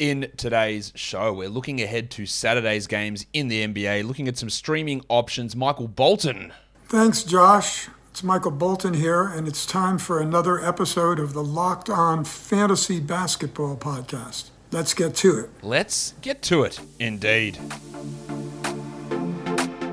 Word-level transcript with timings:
In 0.00 0.32
today's 0.38 0.94
show, 0.94 1.30
we're 1.30 1.50
looking 1.50 1.82
ahead 1.82 2.10
to 2.12 2.24
Saturday's 2.24 2.86
games 2.86 3.26
in 3.34 3.48
the 3.48 3.66
NBA, 3.66 4.06
looking 4.08 4.28
at 4.28 4.38
some 4.38 4.48
streaming 4.48 5.04
options. 5.10 5.54
Michael 5.54 5.88
Bolton. 5.88 6.54
Thanks, 6.86 7.22
Josh. 7.22 7.90
It's 8.10 8.22
Michael 8.22 8.50
Bolton 8.50 8.94
here, 8.94 9.24
and 9.24 9.46
it's 9.46 9.66
time 9.66 9.98
for 9.98 10.18
another 10.18 10.58
episode 10.58 11.18
of 11.18 11.34
the 11.34 11.44
Locked 11.44 11.90
On 11.90 12.24
Fantasy 12.24 12.98
Basketball 12.98 13.76
Podcast. 13.76 14.48
Let's 14.72 14.94
get 14.94 15.14
to 15.16 15.38
it. 15.38 15.50
Let's 15.60 16.14
get 16.22 16.40
to 16.44 16.62
it, 16.62 16.80
indeed. 16.98 17.58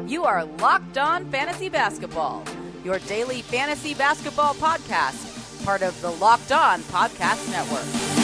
You 0.07 0.23
are 0.23 0.45
Locked 0.45 0.97
On 0.97 1.29
Fantasy 1.29 1.67
Basketball, 1.67 2.45
your 2.85 2.99
daily 2.99 3.41
fantasy 3.41 3.93
basketball 3.93 4.53
podcast, 4.53 5.65
part 5.65 5.81
of 5.81 5.99
the 5.99 6.11
Locked 6.11 6.53
On 6.53 6.79
Podcast 6.83 7.51
Network. 7.51 8.16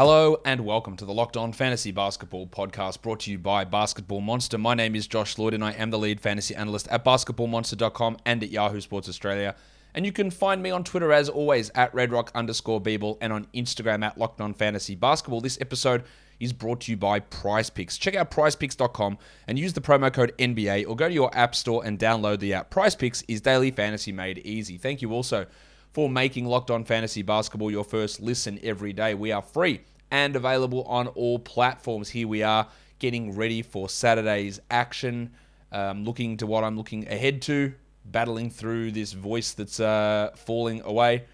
Hello 0.00 0.40
and 0.46 0.64
welcome 0.64 0.96
to 0.96 1.04
the 1.04 1.12
Locked 1.12 1.36
On 1.36 1.52
Fantasy 1.52 1.90
Basketball 1.90 2.46
podcast 2.46 3.02
brought 3.02 3.20
to 3.20 3.30
you 3.30 3.38
by 3.38 3.66
Basketball 3.66 4.22
Monster. 4.22 4.56
My 4.56 4.72
name 4.72 4.96
is 4.96 5.06
Josh 5.06 5.36
Lloyd 5.36 5.52
and 5.52 5.62
I 5.62 5.72
am 5.72 5.90
the 5.90 5.98
lead 5.98 6.22
fantasy 6.22 6.54
analyst 6.54 6.88
at 6.88 7.04
basketballmonster.com 7.04 8.16
and 8.24 8.42
at 8.42 8.48
Yahoo 8.48 8.80
Sports 8.80 9.10
Australia. 9.10 9.54
And 9.92 10.06
you 10.06 10.12
can 10.12 10.30
find 10.30 10.62
me 10.62 10.70
on 10.70 10.84
Twitter 10.84 11.12
as 11.12 11.28
always 11.28 11.70
at 11.74 11.92
redrock 11.92 12.32
underscore 12.34 12.80
bball 12.80 13.18
and 13.20 13.30
on 13.30 13.46
Instagram 13.52 14.02
at 14.02 14.16
Locked 14.16 14.40
On 14.40 14.54
Fantasy 14.54 14.94
Basketball. 14.94 15.42
This 15.42 15.60
episode 15.60 16.04
is 16.38 16.54
brought 16.54 16.80
to 16.80 16.92
you 16.92 16.96
by 16.96 17.20
Prize 17.20 17.68
Picks. 17.68 17.98
Check 17.98 18.14
out 18.14 18.30
prizepicks.com 18.30 19.18
and 19.48 19.58
use 19.58 19.74
the 19.74 19.82
promo 19.82 20.10
code 20.10 20.32
NBA 20.38 20.88
or 20.88 20.96
go 20.96 21.08
to 21.08 21.14
your 21.14 21.30
app 21.36 21.54
store 21.54 21.84
and 21.84 21.98
download 21.98 22.38
the 22.38 22.54
app. 22.54 22.70
Prize 22.70 22.96
Picks 22.96 23.20
is 23.28 23.42
daily 23.42 23.70
fantasy 23.70 24.12
made 24.12 24.38
easy. 24.38 24.78
Thank 24.78 25.02
you 25.02 25.12
also 25.12 25.44
for 25.92 26.08
making 26.08 26.46
Locked 26.46 26.70
On 26.70 26.84
Fantasy 26.84 27.22
Basketball 27.22 27.70
your 27.70 27.84
first 27.84 28.20
listen 28.20 28.58
every 28.62 28.92
day. 28.92 29.14
We 29.14 29.32
are 29.32 29.42
free 29.42 29.80
and 30.10 30.36
available 30.36 30.84
on 30.84 31.08
all 31.08 31.38
platforms. 31.38 32.08
Here 32.08 32.28
we 32.28 32.42
are 32.42 32.66
getting 32.98 33.34
ready 33.34 33.62
for 33.62 33.88
Saturday's 33.88 34.60
action. 34.70 35.32
Um, 35.72 36.04
looking 36.04 36.36
to 36.38 36.46
what 36.46 36.64
I'm 36.64 36.76
looking 36.76 37.06
ahead 37.08 37.42
to, 37.42 37.72
battling 38.04 38.50
through 38.50 38.90
this 38.90 39.12
voice 39.12 39.52
that's 39.52 39.78
uh, 39.78 40.30
falling 40.34 40.80
away. 40.82 41.24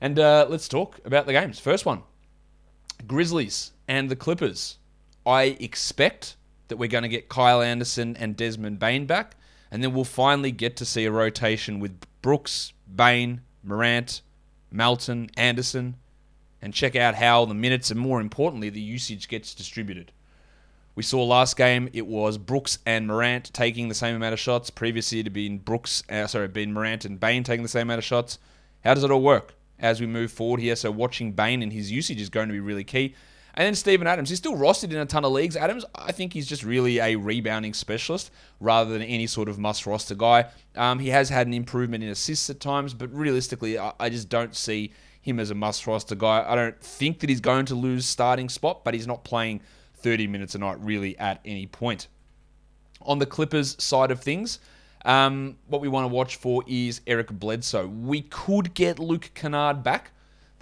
And 0.00 0.18
uh, 0.18 0.46
let's 0.48 0.68
talk 0.68 1.00
about 1.04 1.26
the 1.26 1.32
games. 1.32 1.58
First 1.58 1.84
one 1.84 2.02
Grizzlies 3.06 3.72
and 3.88 4.08
the 4.08 4.16
Clippers. 4.16 4.78
I 5.26 5.56
expect 5.60 6.36
that 6.68 6.76
we're 6.76 6.88
going 6.88 7.02
to 7.02 7.08
get 7.08 7.28
Kyle 7.28 7.62
Anderson 7.62 8.16
and 8.16 8.36
Desmond 8.36 8.78
Bane 8.78 9.06
back, 9.06 9.36
and 9.70 9.82
then 9.82 9.92
we'll 9.92 10.04
finally 10.04 10.50
get 10.50 10.76
to 10.76 10.84
see 10.84 11.04
a 11.04 11.10
rotation 11.10 11.80
with 11.80 11.98
Brooks, 12.22 12.72
Bane, 12.92 13.42
Morant, 13.62 14.22
Melton, 14.70 15.30
Anderson, 15.36 15.96
and 16.60 16.72
check 16.72 16.94
out 16.94 17.16
how 17.16 17.44
the 17.44 17.54
minutes 17.54 17.90
and 17.90 17.98
more 17.98 18.20
importantly 18.20 18.70
the 18.70 18.80
usage 18.80 19.28
gets 19.28 19.54
distributed. 19.54 20.12
We 20.94 21.02
saw 21.02 21.24
last 21.24 21.56
game 21.56 21.88
it 21.92 22.06
was 22.06 22.38
Brooks 22.38 22.78
and 22.84 23.06
Morant 23.06 23.52
taking 23.54 23.88
the 23.88 23.94
same 23.94 24.14
amount 24.14 24.34
of 24.34 24.40
shots. 24.40 24.70
Previously 24.70 25.20
it 25.20 25.26
had 25.26 25.32
been 25.32 25.58
Brooks, 25.58 26.02
uh, 26.10 26.26
sorry, 26.26 26.48
been 26.48 26.72
Morant 26.72 27.04
and 27.04 27.18
Bane 27.18 27.44
taking 27.44 27.62
the 27.62 27.68
same 27.68 27.82
amount 27.88 27.98
of 27.98 28.04
shots. 28.04 28.38
How 28.84 28.94
does 28.94 29.04
it 29.04 29.10
all 29.10 29.22
work 29.22 29.54
as 29.78 30.00
we 30.00 30.06
move 30.06 30.30
forward 30.30 30.60
here? 30.60 30.76
So 30.76 30.90
watching 30.90 31.32
Bane 31.32 31.62
and 31.62 31.72
his 31.72 31.90
usage 31.90 32.20
is 32.20 32.28
going 32.28 32.48
to 32.48 32.52
be 32.52 32.60
really 32.60 32.84
key. 32.84 33.14
And 33.54 33.66
then 33.66 33.74
Steven 33.74 34.06
Adams, 34.06 34.30
he's 34.30 34.38
still 34.38 34.56
rostered 34.56 34.92
in 34.92 34.98
a 34.98 35.06
ton 35.06 35.24
of 35.24 35.32
leagues. 35.32 35.56
Adams, 35.56 35.84
I 35.94 36.12
think 36.12 36.32
he's 36.32 36.46
just 36.46 36.62
really 36.62 36.98
a 36.98 37.16
rebounding 37.16 37.74
specialist 37.74 38.30
rather 38.60 38.90
than 38.90 39.02
any 39.02 39.26
sort 39.26 39.48
of 39.48 39.58
must 39.58 39.86
roster 39.86 40.14
guy. 40.14 40.46
Um, 40.74 40.98
he 40.98 41.10
has 41.10 41.28
had 41.28 41.46
an 41.46 41.52
improvement 41.52 42.02
in 42.02 42.10
assists 42.10 42.48
at 42.48 42.60
times, 42.60 42.94
but 42.94 43.12
realistically, 43.14 43.78
I, 43.78 43.92
I 44.00 44.08
just 44.08 44.28
don't 44.28 44.56
see 44.56 44.92
him 45.20 45.38
as 45.38 45.50
a 45.50 45.54
must 45.54 45.86
roster 45.86 46.14
guy. 46.14 46.44
I 46.46 46.54
don't 46.54 46.80
think 46.80 47.20
that 47.20 47.28
he's 47.28 47.40
going 47.40 47.66
to 47.66 47.74
lose 47.74 48.06
starting 48.06 48.48
spot, 48.48 48.84
but 48.84 48.94
he's 48.94 49.06
not 49.06 49.22
playing 49.22 49.60
30 49.96 50.26
minutes 50.26 50.54
a 50.54 50.58
night 50.58 50.80
really 50.80 51.16
at 51.18 51.40
any 51.44 51.66
point. 51.66 52.08
On 53.02 53.18
the 53.18 53.26
Clippers 53.26 53.80
side 53.82 54.10
of 54.10 54.20
things, 54.20 54.60
um, 55.04 55.56
what 55.66 55.80
we 55.80 55.88
want 55.88 56.04
to 56.04 56.14
watch 56.14 56.36
for 56.36 56.62
is 56.66 57.00
Eric 57.06 57.30
Bledsoe. 57.30 57.86
We 57.86 58.22
could 58.22 58.74
get 58.74 58.98
Luke 58.98 59.30
Kennard 59.34 59.82
back. 59.82 60.12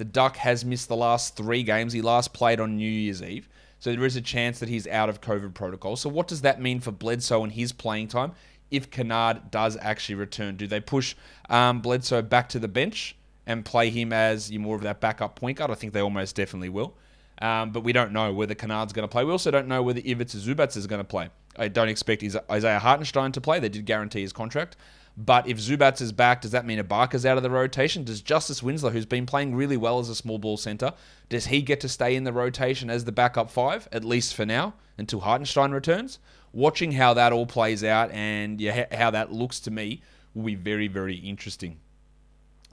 The 0.01 0.07
Duck 0.07 0.39
has 0.39 0.65
missed 0.65 0.89
the 0.89 0.97
last 0.97 1.37
three 1.37 1.63
games. 1.63 1.93
He 1.93 2.01
last 2.01 2.33
played 2.33 2.59
on 2.59 2.79
New 2.79 2.91
Year's 2.91 3.23
Eve. 3.23 3.51
So 3.81 3.93
there 3.93 4.07
is 4.07 4.17
a 4.17 4.23
chance 4.23 4.59
that 4.61 4.71
he's 4.71 4.87
out 4.87 5.11
of 5.11 5.21
COVID 5.21 5.53
protocol. 5.53 5.95
So 5.95 6.09
what 6.09 6.27
does 6.27 6.41
that 6.41 6.59
mean 6.59 6.81
for 6.81 6.91
Bledsoe 6.91 7.45
and 7.45 7.53
his 7.53 7.73
playing 7.73 8.09
time 8.09 8.33
if 8.71 8.91
Kennard 8.91 9.51
does 9.51 9.77
actually 9.79 10.15
return? 10.15 10.57
Do 10.57 10.67
they 10.67 10.81
push 10.81 11.15
um, 11.51 11.83
Bledsoe 11.83 12.23
back 12.23 12.49
to 12.49 12.59
the 12.59 12.67
bench? 12.67 13.15
and 13.47 13.65
play 13.65 13.91
him 13.91 14.13
as 14.13 14.53
more 14.53 14.77
of 14.77 14.83
that 14.83 15.01
backup 15.01 15.35
point 15.35 15.59
guard. 15.59 15.73
I 15.73 15.75
think 15.75 15.93
they 15.93 16.01
almost 16.01 16.37
definitely 16.37 16.69
will. 16.69 16.95
Um, 17.43 17.73
but 17.73 17.83
we 17.83 17.93
don't 17.93 18.13
know 18.13 18.33
whether 18.33 18.55
Kennard's 18.55 18.93
going 18.93 19.03
to 19.03 19.11
play. 19.11 19.25
We 19.25 19.33
also 19.33 19.51
don't 19.51 19.67
know 19.67 19.83
whether 19.83 20.01
Ivica 20.01 20.37
Zubac 20.37 20.77
is 20.77 20.87
going 20.87 21.01
to 21.01 21.05
play. 21.05 21.31
I 21.57 21.67
don't 21.67 21.89
expect 21.89 22.23
Isaiah 22.51 22.79
Hartenstein 22.79 23.33
to 23.33 23.41
play. 23.41 23.59
They 23.59 23.69
did 23.69 23.87
guarantee 23.87 24.21
his 24.21 24.33
contract. 24.33 24.77
But 25.17 25.47
if 25.49 25.59
Zubac 25.59 26.01
is 26.01 26.13
back, 26.13 26.41
does 26.41 26.53
that 26.53 26.65
mean 26.65 26.79
Ibaka's 26.79 27.27
out 27.27 27.37
of 27.37 27.43
the 27.43 27.51
rotation? 27.51 28.05
Does 28.05 28.23
Justice 28.23 28.63
Winslow, 28.63 28.91
who's 28.91 29.07
been 29.07 29.27
playing 29.27 29.55
really 29.55 29.77
well 29.77 29.99
as 29.99 30.09
a 30.09 30.15
small 30.15 30.39
ball 30.39 30.57
center, 30.57 30.95
does 31.29 31.47
he 31.47 31.61
get 31.63 31.81
to 31.81 31.89
stay 31.89 32.15
in 32.15 32.25
the 32.25 32.33
rotation 32.33 32.89
as 32.89 33.05
the 33.05 33.13
backup 33.13 33.51
five, 33.51 33.89
at 33.93 34.05
least 34.05 34.35
for 34.35 34.47
now, 34.47 34.75
until 34.97 35.21
Hartenstein 35.21 35.73
returns? 35.73 36.19
Watching 36.53 36.93
how 36.93 37.15
that 37.15 37.33
all 37.33 37.47
plays 37.47 37.85
out 37.85 38.11
and 38.13 38.61
yeah, 38.61 38.87
how 38.97 39.11
that 39.11 39.33
looks 39.33 39.61
to 39.61 39.71
me 39.71 40.03
will 40.35 40.45
be 40.45 40.55
very, 40.55 40.89
very 40.89 41.17
interesting 41.17 41.79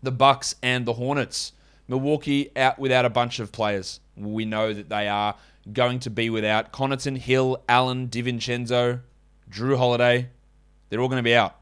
the 0.03 0.11
Bucks 0.11 0.55
and 0.61 0.85
the 0.85 0.93
Hornets. 0.93 1.53
Milwaukee 1.87 2.51
out 2.55 2.77
without 2.77 3.05
a 3.05 3.09
bunch 3.09 3.39
of 3.39 3.51
players. 3.51 3.99
We 4.15 4.45
know 4.45 4.73
that 4.73 4.89
they 4.89 5.07
are 5.07 5.35
going 5.73 5.99
to 5.99 6.09
be 6.09 6.29
without 6.29 6.71
Connaughton, 6.71 7.17
Hill, 7.17 7.63
Allen, 7.67 8.07
DiVincenzo, 8.07 9.01
Jrue 9.49 9.77
Holiday. 9.77 10.29
They're 10.89 10.99
all 10.99 11.07
going 11.07 11.17
to 11.19 11.23
be 11.23 11.35
out. 11.35 11.56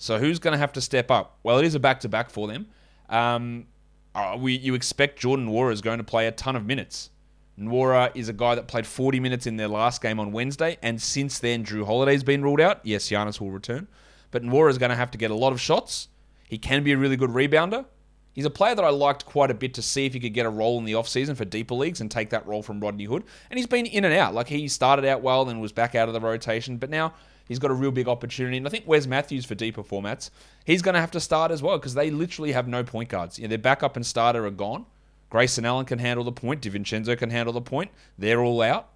So 0.00 0.18
who's 0.18 0.38
going 0.38 0.52
to 0.52 0.58
have 0.58 0.72
to 0.72 0.80
step 0.80 1.10
up? 1.10 1.38
Well, 1.42 1.58
it 1.58 1.64
is 1.64 1.74
a 1.74 1.78
back-to-back 1.78 2.30
for 2.30 2.48
them. 2.48 2.66
Um, 3.08 3.66
uh, 4.14 4.36
we 4.38 4.56
you 4.56 4.74
expect 4.74 5.20
Jordan 5.20 5.48
Nwora 5.48 5.72
is 5.72 5.80
going 5.80 5.98
to 5.98 6.04
play 6.04 6.26
a 6.26 6.32
ton 6.32 6.56
of 6.56 6.66
minutes. 6.66 7.10
Nwora 7.58 8.10
is 8.14 8.28
a 8.28 8.32
guy 8.32 8.54
that 8.54 8.66
played 8.66 8.86
40 8.86 9.20
minutes 9.20 9.46
in 9.46 9.56
their 9.56 9.68
last 9.68 10.02
game 10.02 10.18
on 10.18 10.32
Wednesday, 10.32 10.78
and 10.82 11.00
since 11.00 11.38
then 11.38 11.64
Jrue 11.64 11.84
Holiday's 11.84 12.24
been 12.24 12.42
ruled 12.42 12.60
out. 12.60 12.80
Yes, 12.82 13.08
Giannis 13.08 13.40
will 13.40 13.50
return, 13.50 13.86
but 14.30 14.42
Nwora 14.42 14.70
is 14.70 14.78
going 14.78 14.90
to 14.90 14.96
have 14.96 15.10
to 15.12 15.18
get 15.18 15.30
a 15.30 15.34
lot 15.34 15.52
of 15.52 15.60
shots 15.60 16.08
he 16.50 16.58
can 16.58 16.82
be 16.82 16.90
a 16.90 16.98
really 16.98 17.16
good 17.16 17.30
rebounder. 17.30 17.84
He's 18.32 18.44
a 18.44 18.50
player 18.50 18.74
that 18.74 18.84
I 18.84 18.90
liked 18.90 19.24
quite 19.24 19.52
a 19.52 19.54
bit 19.54 19.72
to 19.74 19.82
see 19.82 20.04
if 20.06 20.14
he 20.14 20.20
could 20.20 20.34
get 20.34 20.46
a 20.46 20.50
role 20.50 20.78
in 20.78 20.84
the 20.84 20.94
offseason 20.94 21.36
for 21.36 21.44
deeper 21.44 21.74
leagues 21.74 22.00
and 22.00 22.10
take 22.10 22.30
that 22.30 22.44
role 22.44 22.62
from 22.62 22.80
Rodney 22.80 23.04
Hood. 23.04 23.22
And 23.50 23.56
he's 23.56 23.68
been 23.68 23.86
in 23.86 24.04
and 24.04 24.12
out. 24.14 24.34
Like 24.34 24.48
he 24.48 24.66
started 24.66 25.04
out 25.04 25.22
well, 25.22 25.44
then 25.44 25.60
was 25.60 25.70
back 25.70 25.94
out 25.94 26.08
of 26.08 26.14
the 26.14 26.20
rotation, 26.20 26.76
but 26.76 26.90
now 26.90 27.14
he's 27.50 27.58
got 27.58 27.72
a 27.72 27.74
real 27.74 27.90
big 27.90 28.06
opportunity. 28.06 28.56
And 28.56 28.66
I 28.66 28.70
think 28.70 28.86
Wes 28.86 29.08
Matthews 29.08 29.44
for 29.44 29.56
deeper 29.56 29.82
formats, 29.82 30.30
he's 30.64 30.82
going 30.82 30.94
to 30.94 31.00
have 31.00 31.10
to 31.10 31.20
start 31.20 31.50
as 31.50 31.60
well 31.60 31.78
because 31.78 31.94
they 31.94 32.08
literally 32.08 32.52
have 32.52 32.68
no 32.68 32.84
point 32.84 33.08
guards. 33.08 33.40
You 33.40 33.42
know, 33.42 33.48
their 33.48 33.58
backup 33.58 33.96
and 33.96 34.06
starter 34.06 34.46
are 34.46 34.52
gone. 34.52 34.86
Grayson 35.30 35.64
Allen 35.64 35.84
can 35.84 35.98
handle 35.98 36.22
the 36.22 36.30
point. 36.30 36.62
DiVincenzo 36.62 37.18
can 37.18 37.30
handle 37.30 37.52
the 37.52 37.60
point. 37.60 37.90
They're 38.16 38.40
all 38.40 38.62
out. 38.62 38.90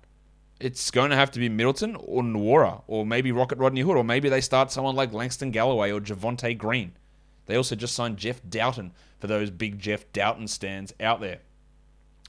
It's 0.60 0.92
going 0.92 1.10
to 1.10 1.16
have 1.16 1.32
to 1.32 1.40
be 1.40 1.48
Middleton 1.48 1.96
or 1.96 2.22
Nwora 2.22 2.82
or 2.86 3.04
maybe 3.04 3.32
Rocket 3.32 3.58
Rodney 3.58 3.80
Hood 3.80 3.96
or 3.96 4.04
maybe 4.04 4.28
they 4.28 4.40
start 4.40 4.70
someone 4.70 4.94
like 4.94 5.12
Langston 5.12 5.50
Galloway 5.50 5.90
or 5.90 6.00
Javonte 6.00 6.56
Green. 6.56 6.92
They 7.46 7.56
also 7.56 7.74
just 7.74 7.96
signed 7.96 8.18
Jeff 8.18 8.40
Dowtin 8.48 8.92
for 9.18 9.26
those 9.26 9.50
big 9.50 9.80
Jeff 9.80 10.10
Dowtin 10.12 10.48
stands 10.48 10.94
out 11.00 11.20
there. 11.20 11.40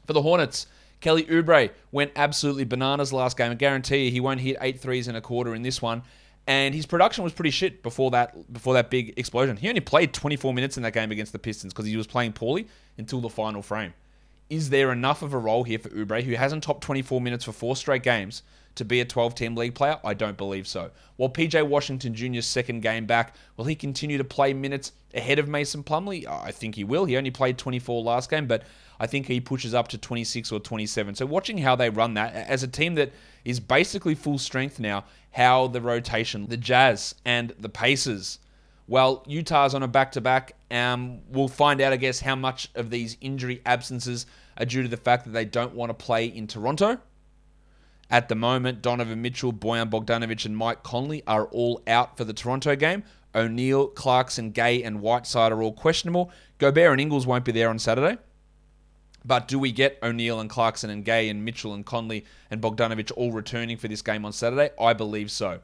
For 0.07 0.13
the 0.13 0.23
Hornets, 0.23 0.65
Kelly 1.01 1.23
Oubre 1.25 1.71
went 1.91 2.11
absolutely 2.15 2.63
bananas 2.63 3.13
last 3.13 3.37
game. 3.37 3.51
I 3.51 3.55
guarantee 3.55 4.05
you 4.05 4.11
he 4.11 4.19
won't 4.19 4.39
hit 4.39 4.57
eight 4.61 4.79
threes 4.79 5.07
in 5.07 5.15
a 5.15 5.21
quarter 5.21 5.53
in 5.53 5.61
this 5.61 5.81
one. 5.81 6.03
And 6.47 6.75
his 6.75 6.85
production 6.85 7.23
was 7.23 7.33
pretty 7.33 7.49
shit 7.49 7.81
before 7.81 8.11
that 8.11 8.53
before 8.53 8.75
that 8.75 8.91
big 8.91 9.13
explosion. 9.17 9.57
He 9.57 9.67
only 9.67 9.81
played 9.81 10.13
24 10.13 10.53
minutes 10.53 10.77
in 10.77 10.83
that 10.83 10.93
game 10.93 11.11
against 11.11 11.31
the 11.31 11.39
Pistons 11.39 11.73
because 11.73 11.85
he 11.87 11.97
was 11.97 12.05
playing 12.05 12.33
poorly 12.33 12.67
until 12.97 13.19
the 13.19 13.29
final 13.29 13.63
frame. 13.63 13.93
Is 14.49 14.69
there 14.69 14.91
enough 14.91 15.21
of 15.23 15.33
a 15.33 15.39
role 15.39 15.63
here 15.63 15.79
for 15.79 15.89
Oubre, 15.89 16.23
who 16.23 16.35
hasn't 16.35 16.63
topped 16.63 16.83
24 16.83 17.19
minutes 17.19 17.45
for 17.45 17.51
four 17.51 17.75
straight 17.75 18.03
games, 18.03 18.43
to 18.75 18.85
be 18.85 18.99
a 19.01 19.05
12 19.05 19.33
team 19.33 19.55
league 19.55 19.73
player? 19.73 19.99
I 20.03 20.13
don't 20.13 20.37
believe 20.37 20.67
so. 20.67 20.91
While 21.15 21.29
PJ 21.29 21.67
Washington 21.67 22.13
Jr.'s 22.13 22.45
second 22.45 22.81
game 22.81 23.05
back, 23.05 23.33
will 23.57 23.65
he 23.65 23.75
continue 23.75 24.17
to 24.19 24.23
play 24.23 24.53
minutes 24.53 24.91
ahead 25.15 25.39
of 25.39 25.47
Mason 25.47 25.83
Plumlee? 25.83 26.27
I 26.27 26.51
think 26.51 26.75
he 26.75 26.83
will. 26.83 27.05
He 27.05 27.17
only 27.17 27.31
played 27.31 27.57
24 27.57 28.03
last 28.03 28.29
game, 28.29 28.45
but 28.45 28.63
I 28.99 29.07
think 29.07 29.27
he 29.27 29.41
pushes 29.41 29.73
up 29.73 29.87
to 29.89 29.97
26 29.97 30.51
or 30.51 30.59
27. 30.59 31.15
So 31.15 31.25
watching 31.25 31.57
how 31.57 31.75
they 31.75 31.89
run 31.89 32.13
that 32.13 32.35
as 32.35 32.61
a 32.61 32.67
team 32.67 32.95
that 32.95 33.13
is 33.43 33.59
basically 33.59 34.13
full 34.13 34.37
strength 34.37 34.79
now, 34.79 35.05
how 35.31 35.67
the 35.67 35.81
rotation, 35.81 36.47
the 36.47 36.57
Jazz 36.57 37.15
and 37.25 37.53
the 37.59 37.69
Pacers. 37.69 38.39
Well, 38.87 39.23
Utah's 39.27 39.73
on 39.73 39.81
a 39.83 39.87
back 39.87 40.11
to 40.13 40.21
back. 40.21 40.55
We'll 40.69 41.47
find 41.47 41.81
out, 41.81 41.93
I 41.93 41.97
guess, 41.97 42.19
how 42.19 42.35
much 42.35 42.69
of 42.75 42.89
these 42.89 43.17
injury 43.21 43.61
absences 43.65 44.25
are 44.57 44.65
due 44.65 44.83
to 44.83 44.87
the 44.87 44.97
fact 44.97 45.25
that 45.25 45.31
they 45.31 45.45
don't 45.45 45.73
want 45.73 45.89
to 45.89 45.93
play 45.93 46.25
in 46.27 46.47
Toronto 46.47 46.99
at 48.11 48.29
the 48.29 48.35
moment, 48.35 48.81
Donovan 48.81 49.21
Mitchell, 49.21 49.51
Bojan 49.51 49.89
Bogdanovic, 49.89 50.45
and 50.45 50.55
Mike 50.55 50.83
Conley 50.83 51.23
are 51.25 51.45
all 51.45 51.81
out 51.87 52.17
for 52.17 52.23
the 52.23 52.33
Toronto 52.33 52.75
game. 52.75 53.03
O'Neill, 53.33 53.87
Clarkson, 53.87 54.51
Gay, 54.51 54.83
and 54.83 55.01
Whiteside 55.01 55.51
are 55.51 55.61
all 55.61 55.73
questionable. 55.73 56.31
Gobert 56.59 56.91
and 56.91 57.01
Ingles 57.01 57.27
won't 57.27 57.43
be 57.43 57.51
there 57.51 57.69
on 57.69 57.79
Saturday. 57.79 58.17
But 59.25 59.47
do 59.47 59.57
we 59.57 59.71
get 59.71 59.97
O'Neill 60.03 60.39
and 60.39 60.49
Clarkson 60.49 60.91
and 60.91 61.03
Gay 61.03 61.29
and 61.29 61.43
Mitchell 61.43 61.73
and 61.73 61.83
Conley 61.83 62.25
and 62.51 62.61
Bogdanovic 62.61 63.11
all 63.17 63.31
returning 63.31 63.75
for 63.75 63.87
this 63.87 64.03
game 64.03 64.23
on 64.23 64.31
Saturday? 64.31 64.69
I 64.79 64.93
believe 64.93 65.31
so. 65.31 65.61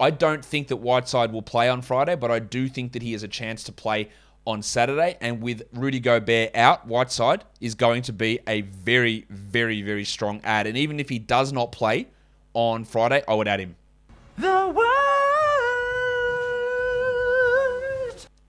I 0.00 0.10
don't 0.10 0.44
think 0.44 0.68
that 0.68 0.76
Whiteside 0.76 1.30
will 1.30 1.42
play 1.42 1.68
on 1.68 1.82
Friday, 1.82 2.16
but 2.16 2.30
I 2.30 2.38
do 2.38 2.68
think 2.68 2.92
that 2.92 3.02
he 3.02 3.12
has 3.12 3.22
a 3.22 3.28
chance 3.28 3.62
to 3.64 3.72
play 3.72 4.08
on 4.46 4.62
Saturday. 4.62 5.18
And 5.20 5.42
with 5.42 5.62
Rudy 5.74 6.00
Gobert 6.00 6.56
out, 6.56 6.86
Whiteside 6.86 7.44
is 7.60 7.74
going 7.74 8.02
to 8.02 8.12
be 8.12 8.40
a 8.48 8.62
very, 8.62 9.26
very, 9.28 9.82
very 9.82 10.04
strong 10.04 10.40
ad. 10.42 10.66
And 10.66 10.76
even 10.78 10.98
if 10.98 11.10
he 11.10 11.18
does 11.18 11.52
not 11.52 11.70
play 11.70 12.08
on 12.54 12.84
Friday, 12.84 13.22
I 13.28 13.34
would 13.34 13.46
add 13.46 13.60
him. 13.60 13.76
The 14.38 14.72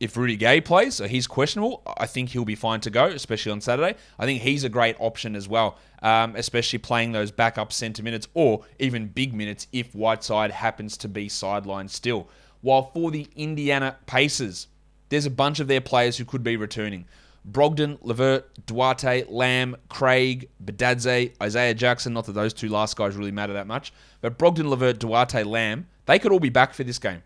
If 0.01 0.17
Rudy 0.17 0.35
Gay 0.35 0.61
plays, 0.61 0.95
so 0.95 1.07
he's 1.07 1.27
questionable, 1.27 1.83
I 1.95 2.07
think 2.07 2.29
he'll 2.29 2.43
be 2.43 2.55
fine 2.55 2.81
to 2.81 2.89
go, 2.89 3.05
especially 3.05 3.51
on 3.51 3.61
Saturday. 3.61 3.95
I 4.17 4.25
think 4.25 4.41
he's 4.41 4.63
a 4.63 4.69
great 4.69 4.95
option 4.97 5.35
as 5.35 5.47
well, 5.47 5.77
um, 6.01 6.35
especially 6.35 6.79
playing 6.79 7.11
those 7.11 7.29
backup 7.29 7.71
centre 7.71 8.01
minutes 8.01 8.27
or 8.33 8.65
even 8.79 9.09
big 9.09 9.31
minutes 9.31 9.67
if 9.71 9.93
Whiteside 9.93 10.49
happens 10.49 10.97
to 10.97 11.07
be 11.07 11.29
sidelined 11.29 11.91
still. 11.91 12.27
While 12.61 12.89
for 12.95 13.11
the 13.11 13.27
Indiana 13.35 13.95
Pacers, 14.07 14.65
there's 15.09 15.27
a 15.27 15.29
bunch 15.29 15.59
of 15.59 15.67
their 15.67 15.81
players 15.81 16.17
who 16.17 16.25
could 16.25 16.43
be 16.43 16.57
returning. 16.57 17.05
Brogdon, 17.47 17.99
Levert, 18.01 18.65
Duarte, 18.65 19.25
Lamb, 19.29 19.75
Craig, 19.87 20.49
Bitadze, 20.65 21.33
Isaiah 21.39 21.75
Jackson. 21.75 22.13
Not 22.13 22.25
that 22.25 22.31
those 22.31 22.55
two 22.55 22.69
last 22.69 22.95
guys 22.97 23.15
really 23.15 23.31
matter 23.31 23.53
that 23.53 23.67
much, 23.67 23.93
but 24.19 24.39
Brogdon, 24.39 24.67
Levert, 24.67 24.97
Duarte, 24.97 25.43
Lamb, 25.43 25.85
they 26.07 26.17
could 26.17 26.31
all 26.31 26.39
be 26.39 26.49
back 26.49 26.73
for 26.73 26.83
this 26.83 26.97
game. 26.97 27.21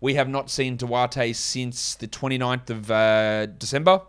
We 0.00 0.14
have 0.14 0.28
not 0.28 0.50
seen 0.50 0.76
Duarte 0.76 1.32
since 1.32 1.94
the 1.94 2.06
29th 2.06 2.70
of 2.70 2.90
uh, 2.90 3.46
December. 3.46 4.02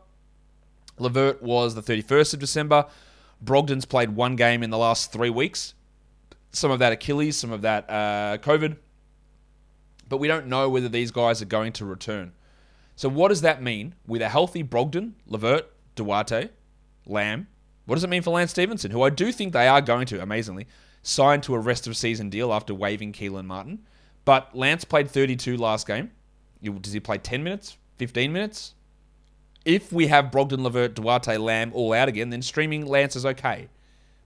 Levert 1.00 1.42
was 1.42 1.75
the 1.75 1.81
31st 1.81 2.34
of 2.34 2.39
December. 2.39 2.86
Brogdon's 3.44 3.86
played 3.86 4.12
one 4.12 4.36
game 4.36 4.63
in 4.63 4.69
the 4.69 4.78
last 4.78 5.12
three 5.12 5.30
weeks. 5.30 5.74
Some 6.51 6.72
of 6.72 6.80
that 6.80 6.92
Achilles, 6.92 7.38
some 7.38 7.51
of 7.51 7.62
that 7.62 7.89
uh, 7.89 8.38
COVID. 8.39 8.78
But 10.10 10.18
we 10.18 10.28
don't 10.28 10.48
know 10.48 10.69
whether 10.69 10.89
these 10.89 11.12
guys 11.12 11.42
are 11.42 11.45
going 11.45 11.74
to 11.74 11.86
return. 11.86 12.34
So 12.95 13.10
what 13.10 13.28
does 13.28 13.42
that 13.42 13.62
mean 13.62 13.94
with 14.07 14.22
a 14.22 14.30
healthy 14.30 14.63
Brogdon, 14.63 15.13
Levert, 15.28 15.72
Duarte, 15.95 16.50
Lamb? 17.06 17.48
What 17.86 17.95
does 17.95 18.04
it 18.04 18.10
mean 18.10 18.24
for 18.24 18.31
Lance 18.31 18.51
Stephenson, 18.51 18.92
who 18.92 19.04
I 19.04 19.10
do 19.10 19.31
think 19.31 19.54
they 19.54 19.68
are 19.68 19.81
going 19.81 20.07
to, 20.07 20.22
amazingly, 20.22 20.68
sign 21.04 21.42
to 21.42 21.54
a 21.54 21.60
rest 21.60 21.88
of 21.88 21.95
season 21.95 22.30
deal 22.30 22.51
after 22.51 22.74
waiving 22.74 23.13
Kelan 23.13 23.45
Martin? 23.45 23.80
But 24.27 24.53
Lance 24.53 24.83
played 24.83 25.09
32 25.09 25.56
last 25.56 25.88
game. 25.88 26.12
Does 26.62 26.91
he 26.91 27.00
play 27.00 27.18
10 27.18 27.45
minutes? 27.45 27.77
15 27.95 28.33
minutes? 28.33 28.74
If 29.63 29.94
we 29.94 30.07
have 30.07 30.31
Brogdon, 30.31 30.65
Levert, 30.65 30.95
Duarte, 30.95 31.38
Lamb 31.38 31.71
all 31.74 31.94
out 31.94 32.09
again, 32.09 32.29
then 32.29 32.41
streaming 32.41 32.85
Lance 32.85 33.15
is 33.15 33.25
okay. 33.25 33.69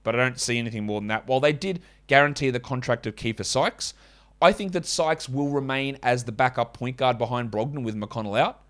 But 0.01 0.15
I 0.15 0.18
don't 0.18 0.39
see 0.39 0.57
anything 0.57 0.88
more 0.88 1.00
than 1.00 1.09
that. 1.09 1.27
While 1.27 1.39
they 1.39 1.53
did 1.53 1.83
guarantee 2.07 2.50
the 2.50 2.59
contract 2.59 3.06
of 3.06 3.15
Keifer 3.15 3.45
Sykes, 3.45 3.94
I 4.42 4.51
think 4.51 4.71
that 4.71 4.88
Sykes 4.88 5.30
will 5.30 5.50
remain 5.50 6.00
as 6.01 6.24
the 6.24 6.31
backup 6.31 6.74
point 6.74 6.98
guard 6.98 7.19
behind 7.19 7.51
Brogdon 7.51 7.83
with 7.83 7.95
McConnell 7.95 8.39
out. 8.39 8.62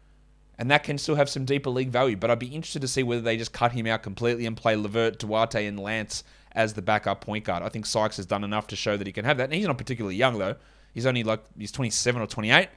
And 0.60 0.70
that 0.70 0.84
can 0.84 0.98
still 0.98 1.16
have 1.16 1.30
some 1.30 1.46
deeper 1.46 1.70
league 1.70 1.92
value. 1.92 2.18
But 2.18 2.30
I'd 2.30 2.40
be 2.40 2.48
interested 2.48 2.82
to 2.82 2.90
see 2.90 3.04
whether 3.04 3.22
they 3.22 3.38
just 3.38 3.54
cut 3.54 3.72
him 3.72 3.88
out 3.88 4.04
completely 4.04 4.46
and 4.48 4.58
play 4.58 4.76
Levert, 4.76 5.18
Duarte, 5.18 5.66
and 5.66 5.80
Lance 5.80 6.26
as 6.52 6.74
the 6.74 6.82
backup 6.82 7.22
point 7.22 7.46
guard. 7.46 7.64
I 7.64 7.70
think 7.70 7.86
Sykes 7.86 8.18
has 8.18 8.26
done 8.26 8.44
enough 8.44 8.68
to 8.68 8.76
show 8.76 8.98
that 8.98 9.08
he 9.08 9.14
can 9.14 9.24
have 9.24 9.38
that. 9.38 9.46
And 9.46 9.54
he's 9.54 9.66
not 9.66 9.78
particularly 9.78 10.18
young, 10.18 10.38
though. 10.38 10.58
He's 10.94 11.06
only 11.06 11.24
like, 11.24 11.44
he's 11.58 11.72
27 11.72 12.22
or 12.22 12.28
28. 12.28 12.70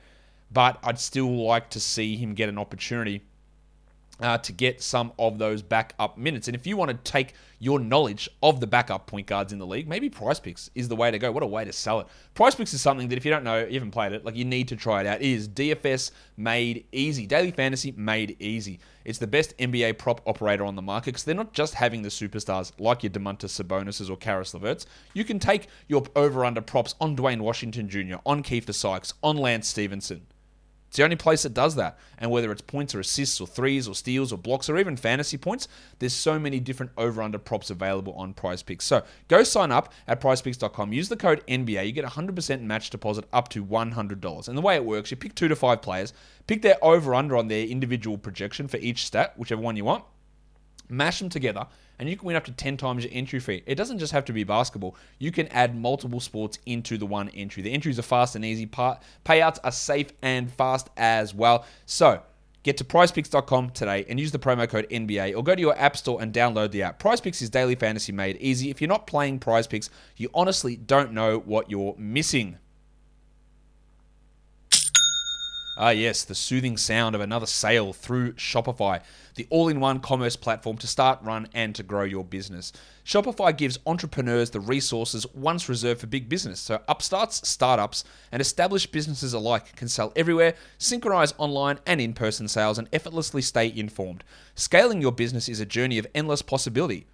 But 0.52 0.78
I'd 0.82 0.98
still 0.98 1.46
like 1.46 1.70
to 1.70 1.80
see 1.80 2.16
him 2.16 2.34
get 2.34 2.48
an 2.48 2.58
opportunity 2.58 3.22
uh, 4.20 4.38
to 4.38 4.52
get 4.52 4.80
some 4.80 5.12
of 5.18 5.38
those 5.38 5.62
backup 5.62 6.16
minutes. 6.16 6.46
And 6.48 6.54
if 6.54 6.66
you 6.66 6.76
want 6.76 6.90
to 6.90 7.10
take 7.10 7.34
your 7.58 7.80
knowledge 7.80 8.28
of 8.42 8.60
the 8.60 8.66
backup 8.66 9.06
point 9.06 9.26
guards 9.26 9.52
in 9.52 9.58
the 9.58 9.66
league, 9.66 9.88
maybe 9.88 10.08
Prize 10.08 10.38
Picks 10.38 10.70
is 10.74 10.88
the 10.88 10.96
way 10.96 11.10
to 11.10 11.18
go. 11.18 11.32
What 11.32 11.42
a 11.42 11.46
way 11.46 11.64
to 11.64 11.72
sell 11.72 12.00
it. 12.00 12.06
Prize 12.34 12.54
Picks 12.54 12.72
is 12.74 12.80
something 12.80 13.08
that 13.08 13.16
if 13.16 13.24
you 13.24 13.30
don't 13.30 13.42
know, 13.42 13.64
you 13.64 13.74
haven't 13.74 13.90
played 13.90 14.12
it, 14.12 14.24
like 14.24 14.36
you 14.36 14.44
need 14.44 14.68
to 14.68 14.76
try 14.76 15.00
it 15.00 15.06
out. 15.06 15.20
It 15.20 15.26
is 15.26 15.48
DFS 15.48 16.12
made 16.36 16.86
easy, 16.92 17.26
daily 17.26 17.50
fantasy 17.50 17.92
made 17.96 18.36
easy. 18.38 18.78
It's 19.04 19.18
the 19.18 19.26
best 19.26 19.56
NBA 19.58 19.98
prop 19.98 20.20
operator 20.26 20.64
on 20.64 20.76
the 20.76 20.82
market 20.82 21.06
because 21.06 21.24
they're 21.24 21.34
not 21.34 21.52
just 21.52 21.74
having 21.74 22.02
the 22.02 22.08
superstars 22.08 22.72
like 22.78 23.02
your 23.02 23.10
Domantas 23.10 23.60
Sabonis 23.62 24.08
or 24.08 24.16
Caris 24.16 24.54
Leverts. 24.54 24.86
You 25.12 25.24
can 25.24 25.38
take 25.38 25.68
your 25.88 26.04
over/under 26.16 26.60
props 26.60 26.94
on 27.00 27.14
Duane 27.14 27.42
Washington 27.42 27.88
Jr., 27.88 28.16
on 28.24 28.42
Keifer 28.42 28.74
Sykes, 28.74 29.12
on 29.22 29.36
Lance 29.36 29.68
Stephenson. 29.68 30.26
It's 30.94 30.98
the 30.98 31.02
only 31.02 31.16
place 31.16 31.42
that 31.42 31.54
does 31.54 31.74
that. 31.74 31.98
And 32.18 32.30
whether 32.30 32.52
it's 32.52 32.62
points 32.62 32.94
or 32.94 33.00
assists 33.00 33.40
or 33.40 33.48
threes 33.48 33.88
or 33.88 33.96
steals 33.96 34.32
or 34.32 34.38
blocks 34.38 34.68
or 34.68 34.78
even 34.78 34.96
fantasy 34.96 35.36
points, 35.36 35.66
there's 35.98 36.12
so 36.12 36.38
many 36.38 36.60
different 36.60 36.92
over 36.96 37.20
under 37.20 37.36
props 37.36 37.68
available 37.68 38.12
on 38.12 38.32
Prize 38.32 38.62
Picks. 38.62 38.84
So 38.84 39.02
go 39.26 39.42
sign 39.42 39.72
up 39.72 39.92
at 40.06 40.20
prizepicks.com. 40.20 40.92
Use 40.92 41.08
the 41.08 41.16
code 41.16 41.44
NBA. 41.48 41.84
You 41.84 41.90
get 41.90 42.04
100% 42.04 42.60
match 42.60 42.90
deposit 42.90 43.24
up 43.32 43.48
to 43.48 43.64
$100. 43.64 44.46
And 44.46 44.56
the 44.56 44.62
way 44.62 44.76
it 44.76 44.84
works, 44.84 45.10
you 45.10 45.16
pick 45.16 45.34
two 45.34 45.48
to 45.48 45.56
five 45.56 45.82
players, 45.82 46.12
pick 46.46 46.62
their 46.62 46.76
over 46.80 47.12
under 47.12 47.36
on 47.36 47.48
their 47.48 47.66
individual 47.66 48.16
projection 48.16 48.68
for 48.68 48.76
each 48.76 49.04
stat, 49.04 49.36
whichever 49.36 49.62
one 49.62 49.74
you 49.74 49.84
want, 49.84 50.04
mash 50.88 51.18
them 51.18 51.28
together 51.28 51.66
and 51.98 52.08
you 52.08 52.16
can 52.16 52.26
win 52.26 52.36
up 52.36 52.44
to 52.44 52.52
10 52.52 52.76
times 52.76 53.04
your 53.04 53.12
entry 53.14 53.40
fee. 53.40 53.62
It 53.66 53.76
doesn't 53.76 53.98
just 53.98 54.12
have 54.12 54.24
to 54.26 54.32
be 54.32 54.44
basketball. 54.44 54.96
You 55.18 55.30
can 55.30 55.46
add 55.48 55.76
multiple 55.76 56.20
sports 56.20 56.58
into 56.66 56.98
the 56.98 57.06
one 57.06 57.28
entry. 57.30 57.62
The 57.62 57.72
entries 57.72 57.98
are 57.98 58.02
fast 58.02 58.34
and 58.36 58.44
easy. 58.44 58.66
Payouts 58.66 59.58
are 59.62 59.72
safe 59.72 60.12
and 60.22 60.52
fast 60.52 60.90
as 60.96 61.34
well. 61.34 61.64
So, 61.86 62.22
Get 62.64 62.78
to 62.78 62.84
prizepicks.com 62.84 63.70
today 63.70 64.06
and 64.08 64.18
use 64.18 64.32
the 64.32 64.38
promo 64.38 64.66
code 64.66 64.88
NBA 64.88 65.36
or 65.36 65.44
go 65.44 65.54
to 65.54 65.60
your 65.60 65.78
app 65.78 65.98
store 65.98 66.22
and 66.22 66.32
download 66.32 66.70
the 66.70 66.82
app. 66.82 66.98
Prizepicks 66.98 67.42
is 67.42 67.50
daily 67.50 67.74
fantasy 67.74 68.10
made 68.10 68.38
easy. 68.38 68.70
If 68.70 68.80
you're 68.80 68.88
not 68.88 69.06
playing 69.06 69.40
Prizepicks, 69.40 69.90
you 70.16 70.30
honestly 70.32 70.74
don't 70.74 71.12
know 71.12 71.40
what 71.40 71.70
you're 71.70 71.94
missing. 71.98 72.56
Ah, 75.76 75.90
yes, 75.90 76.22
the 76.22 76.36
soothing 76.36 76.76
sound 76.76 77.16
of 77.16 77.20
another 77.20 77.46
sale 77.46 77.92
through 77.92 78.34
Shopify, 78.34 79.02
the 79.34 79.48
all 79.50 79.68
in 79.68 79.80
one 79.80 79.98
commerce 79.98 80.36
platform 80.36 80.76
to 80.78 80.86
start, 80.86 81.18
run, 81.20 81.48
and 81.52 81.74
to 81.74 81.82
grow 81.82 82.04
your 82.04 82.24
business. 82.24 82.72
Shopify 83.04 83.56
gives 83.56 83.80
entrepreneurs 83.84 84.50
the 84.50 84.60
resources 84.60 85.26
once 85.34 85.68
reserved 85.68 86.00
for 86.00 86.06
big 86.06 86.28
business, 86.28 86.60
so 86.60 86.80
upstarts, 86.86 87.48
startups, 87.48 88.04
and 88.30 88.40
established 88.40 88.92
businesses 88.92 89.34
alike 89.34 89.74
can 89.74 89.88
sell 89.88 90.12
everywhere, 90.14 90.54
synchronize 90.78 91.34
online 91.38 91.80
and 91.86 92.00
in 92.00 92.12
person 92.12 92.46
sales, 92.46 92.78
and 92.78 92.88
effortlessly 92.92 93.42
stay 93.42 93.72
informed. 93.74 94.22
Scaling 94.54 95.02
your 95.02 95.12
business 95.12 95.48
is 95.48 95.58
a 95.58 95.66
journey 95.66 95.98
of 95.98 96.06
endless 96.14 96.40
possibility. 96.40 97.06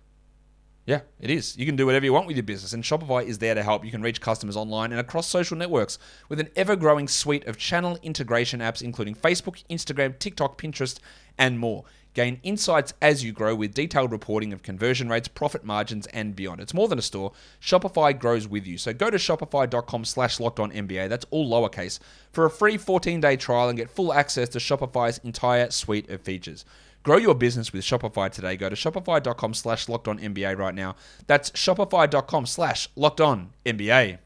Yeah, 0.86 1.00
it 1.20 1.30
is. 1.30 1.56
You 1.56 1.66
can 1.66 1.76
do 1.76 1.86
whatever 1.86 2.04
you 2.04 2.12
want 2.12 2.26
with 2.26 2.36
your 2.36 2.42
business, 2.42 2.72
and 2.72 2.82
Shopify 2.82 3.24
is 3.24 3.38
there 3.38 3.54
to 3.54 3.62
help. 3.62 3.84
You 3.84 3.90
can 3.90 4.02
reach 4.02 4.20
customers 4.20 4.56
online 4.56 4.92
and 4.92 5.00
across 5.00 5.28
social 5.28 5.56
networks 5.56 5.98
with 6.28 6.40
an 6.40 6.48
ever 6.56 6.74
growing 6.74 7.06
suite 7.06 7.46
of 7.46 7.58
channel 7.58 7.98
integration 8.02 8.60
apps, 8.60 8.82
including 8.82 9.14
Facebook, 9.14 9.62
Instagram, 9.68 10.18
TikTok, 10.18 10.60
Pinterest, 10.60 10.98
and 11.38 11.58
more. 11.58 11.84
Gain 12.12 12.40
insights 12.42 12.92
as 13.00 13.22
you 13.22 13.32
grow 13.32 13.54
with 13.54 13.72
detailed 13.72 14.10
reporting 14.10 14.52
of 14.52 14.64
conversion 14.64 15.08
rates, 15.08 15.28
profit 15.28 15.64
margins, 15.64 16.08
and 16.08 16.34
beyond. 16.34 16.60
It's 16.60 16.74
more 16.74 16.88
than 16.88 16.98
a 16.98 17.02
store. 17.02 17.32
Shopify 17.62 18.18
grows 18.18 18.48
with 18.48 18.66
you. 18.66 18.78
So 18.78 18.92
go 18.92 19.10
to 19.10 19.16
shopify.com 19.16 20.04
slash 20.04 20.40
locked 20.40 20.58
on 20.58 20.72
NBA. 20.72 21.08
That's 21.08 21.26
all 21.30 21.48
lowercase 21.48 22.00
for 22.32 22.44
a 22.46 22.50
free 22.50 22.76
14 22.78 23.20
day 23.20 23.36
trial 23.36 23.68
and 23.68 23.78
get 23.78 23.90
full 23.90 24.12
access 24.12 24.48
to 24.50 24.58
Shopify's 24.58 25.18
entire 25.18 25.70
suite 25.70 26.10
of 26.10 26.20
features. 26.22 26.64
Grow 27.02 27.16
your 27.16 27.34
business 27.34 27.72
with 27.72 27.82
Shopify 27.82 28.30
today. 28.30 28.56
Go 28.56 28.68
to 28.68 28.76
shopify.com 28.76 29.54
slash 29.54 29.88
locked 29.88 30.06
on 30.06 30.18
NBA 30.18 30.58
right 30.58 30.74
now. 30.74 30.96
That's 31.26 31.50
shopify.com 31.52 32.46
slash 32.46 32.88
locked 32.94 33.20
on 33.20 33.50
NBA. 33.64 34.18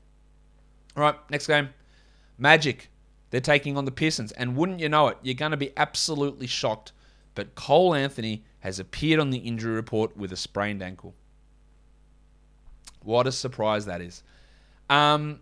All 0.96 1.02
right, 1.02 1.14
next 1.30 1.46
game. 1.46 1.70
Magic. 2.36 2.90
They're 3.30 3.40
taking 3.40 3.76
on 3.76 3.84
the 3.84 3.92
Pistons. 3.92 4.32
And 4.32 4.56
wouldn't 4.56 4.80
you 4.80 4.88
know 4.88 5.08
it, 5.08 5.18
you're 5.22 5.34
going 5.34 5.52
to 5.52 5.56
be 5.56 5.72
absolutely 5.76 6.46
shocked. 6.46 6.92
But 7.34 7.54
Cole 7.54 7.94
Anthony 7.94 8.44
has 8.60 8.78
appeared 8.78 9.20
on 9.20 9.30
the 9.30 9.38
injury 9.38 9.74
report 9.74 10.16
with 10.16 10.32
a 10.32 10.36
sprained 10.36 10.82
ankle. 10.82 11.14
What 13.02 13.26
a 13.26 13.32
surprise 13.32 13.86
that 13.86 14.00
is. 14.00 14.22
Um, 14.88 15.40